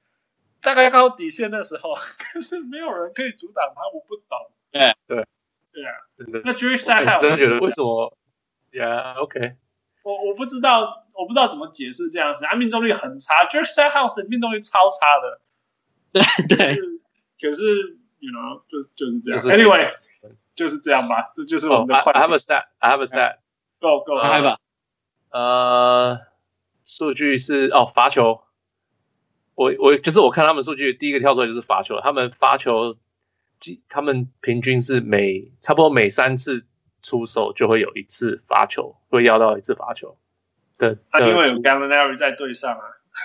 [0.64, 1.94] 大概到底线的时候，
[2.34, 4.52] 可是没有人可以阻挡他，我不懂。
[4.72, 5.28] 对对
[5.72, 6.42] 对啊，真的。
[6.46, 8.18] 那 Jewish Style 还有真的觉得为什么
[8.72, 9.58] ？Yeah，OK。
[10.04, 11.02] 我我不知道。
[11.16, 15.42] 我不知道怎么解释这样子，他命中率很差，George Stackhouse 的命中率超差的。
[16.12, 16.76] 对对，
[17.40, 19.40] 可是 you know 就就是这样。
[19.40, 19.94] Anyway，
[20.56, 22.12] 就是这样吧，这就是我们的快。
[22.14, 22.64] I have a stat.
[22.80, 23.36] I have a stat.
[23.80, 24.16] Go go.
[24.16, 24.58] 来吧。
[25.30, 26.20] 呃，
[26.84, 28.42] 数据是哦，罚球。
[29.56, 32.00] 我我就是我看他们数据，第一个跳出来就是罚球。
[32.02, 32.96] 他们罚球，
[33.90, 36.66] 他们平均是每差不多每三次
[37.02, 40.18] 出手就会有一次罚球，会要到一次罚球。
[40.78, 42.82] 的，啊，因为有 Gallinari 在队上啊。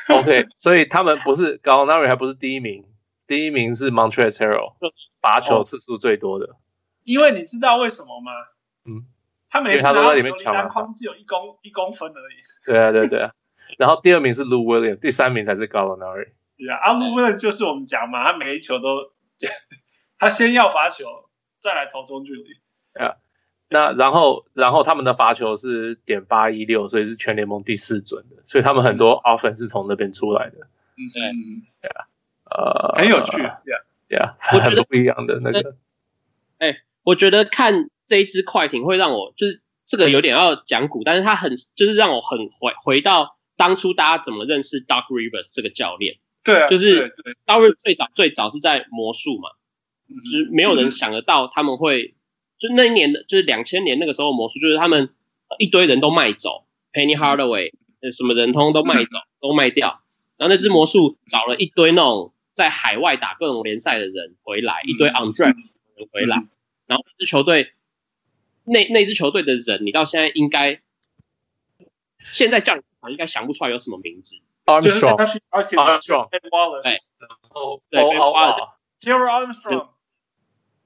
[0.09, 2.85] OK，所以他们不是 Gallinari 还不是第一名，
[3.27, 4.75] 第一名是 Montrezl Harrell，
[5.23, 6.47] 罚球次数最多的。
[6.47, 6.57] 哦。
[7.05, 8.33] 因为你知道为什么吗？
[8.85, 9.07] 嗯，
[9.49, 12.37] 他每次他都在里面抢篮筐只有一公一公分而已。
[12.67, 13.33] 对啊，对对啊。
[13.79, 16.33] 然后第二名是 Lou Williams，第三名才是 Gallinari。
[16.59, 19.13] 对啊，啊 Lou Williams 就是我们讲嘛，他每一球都，
[20.19, 21.07] 他先要罚球，
[21.59, 23.03] 再来投中距离。
[23.03, 23.17] 啊。
[23.71, 30.57] 那然后，然后他们的罚球是点八一六，所以是全联盟第四准的，所以他们很多 offense 是从那边出来的。
[30.97, 31.05] 嗯，
[31.83, 32.09] 对，啊，
[32.47, 35.77] 呃，很有趣，Yeah，Yeah，我觉得不一样的那个。
[36.57, 46.17] 哎，我觉得看这一支快艇会让我就是这个有点要讲古，但是他很就是让我很回回到当初大家怎么认识 Doc Rivers 这个教练？
[46.43, 47.15] 对啊，就是
[47.45, 49.51] Doc Rivers 最早最早是在魔术嘛，
[50.09, 52.15] 就是没有人想得到他们会，
[52.59, 55.11] 就那一年的，就是两千年那个时候魔术，就是他们
[55.59, 57.73] 一堆人都卖走，Penny Hardaway，
[58.17, 60.01] 什么人通都卖走，都卖掉，
[60.39, 65.57] 然后那支魔术找了一堆那种在海外打各种联赛的人回来，一堆 undrafted
[65.97, 66.47] 人回来，
[66.87, 67.73] 然后这支球队。
[68.71, 70.83] 那那支球队的人，你到现在应该，
[72.19, 74.41] 现在叫你应该想不出来有什么名字。
[74.65, 79.89] Armstrong，Ben Wallace，对，然后对，Ben Wallace，Terrell Armstrong，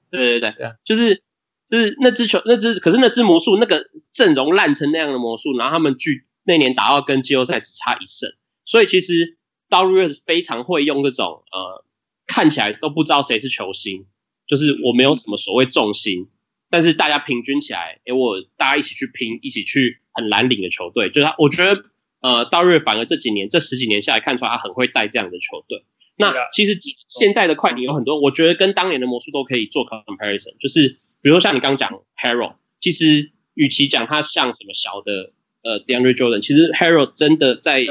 [0.09, 1.23] 对对对，就是
[1.69, 8.29] 就是那支球那支，可是那支魔术那个阵容烂成那样的魔术，然后他们距那年打到跟季后赛只差一胜，
[8.63, 9.37] 所以其实
[9.69, 11.83] Rivers 非常会用这种呃
[12.25, 14.05] 看起来都不知道谁是球星，
[14.47, 16.29] 就是我没有什么所谓重心。
[16.69, 21.35] 但是大家平均起来，哎，我大家一起去拼，一起去很蓝领的球队，就是他。
[21.37, 21.85] 我觉得，
[22.23, 25.83] 呃，道瑞反而这几年这十几年下来看出来，他很会带这样的球队。
[26.15, 26.77] 那其实
[27.07, 30.55] 现在的快艇有很多，我觉得跟当年的魔术都可以做 comparison。
[30.59, 37.85] 就是比如说像你刚刚讲 Harold，其实与其讲他像什么小的呃 DeAndre Jordan，其实 Harold 真的在.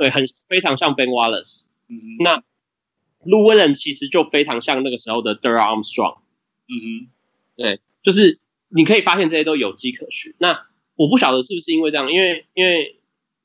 [0.00, 1.66] 对很非常像 Ben Wallace。
[2.18, 2.38] 那
[3.24, 6.18] Lou Williams 其实就非常像那个时候的 Darrell Armstrong。
[6.66, 7.08] 嗯哼。
[7.56, 10.34] 对，就是你可以发现这些都有迹可循。
[10.38, 12.97] 那我不晓得是不是因为这样，因为因为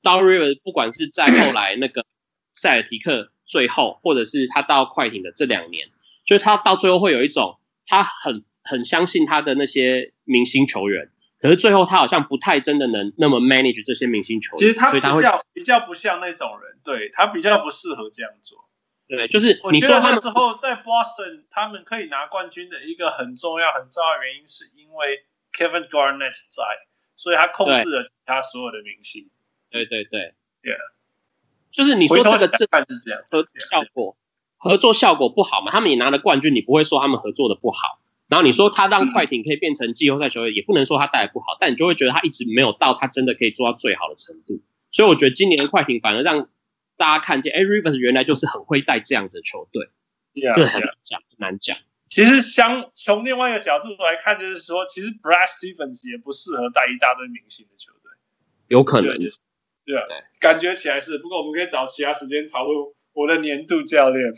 [0.03, 2.05] Doc Rivers 不管是在后来那个
[2.51, 5.87] 塞尔提克最后，或者是他到快艇的这两年，
[6.25, 7.57] 就是他到最后会有一种
[7.87, 11.09] 他很很相信他的那些明星球员，
[11.39, 14.59] 可是最后他好像不太真的能那么 manage 这些明星球员。
[14.59, 18.59] 其实他比较比较不像那种人，对，他比较不适合这样做。
[19.05, 26.63] 对，就是你说他那时候在 Boston，他们可以拿冠军的一个很重要、很重要的原因，是因为 Kevin Garnett 在，
[27.15, 29.29] 所以他控制了其他所有的明星。
[29.73, 30.77] 对对对，Yeah，
[31.71, 32.67] 就是你说这个这是
[33.03, 34.15] 这样，合作效果
[34.55, 35.71] 合作效果不好嘛？
[35.71, 37.99] 他们也拿了冠军，你不会说他们合作的不好。
[38.27, 44.61] 然后你说他让快艇可以变成季后赛球队，也不能说他带的不好，但你就会觉得他一直没有到他真的可以做到最好的程度。
[44.91, 46.47] 所以我觉得今年的快艇反而让。
[46.95, 49.89] 大家看见，哎，Rivers 原来就是很会带这样子的球队
[50.35, 51.75] ，yeah, 这很难讲，很难讲。
[52.07, 58.11] 其实，相从另外一个角度来看，就是说，其实 Brad Stevens 也不适合带一大堆明星的球队，
[58.67, 59.39] 有可能，就是，
[59.85, 60.07] 对啊，
[60.39, 61.17] 感觉起来是。
[61.17, 64.31] 不过，我们可以找其他时间讨论我的年度教练。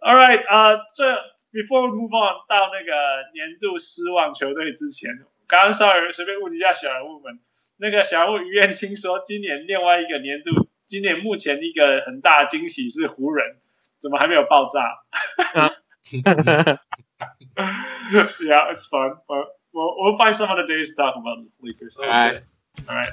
[0.00, 1.14] All right，啊，这
[1.52, 2.92] Before we move on 到那个
[3.34, 5.10] 年度失望球队之前，
[5.48, 7.40] 刚刚稍微随便问一下小人物们。
[7.78, 13.56] 那个小人物于彦青说，今年另外一个年度，今年目前一个很大的惊喜是湖人，
[13.98, 15.00] 怎么还没有爆炸？
[18.40, 21.96] Yeah, it's fun, but we'll we'll find some other days to talk about the Lakers.
[21.96, 22.40] All right,
[22.88, 23.10] all right.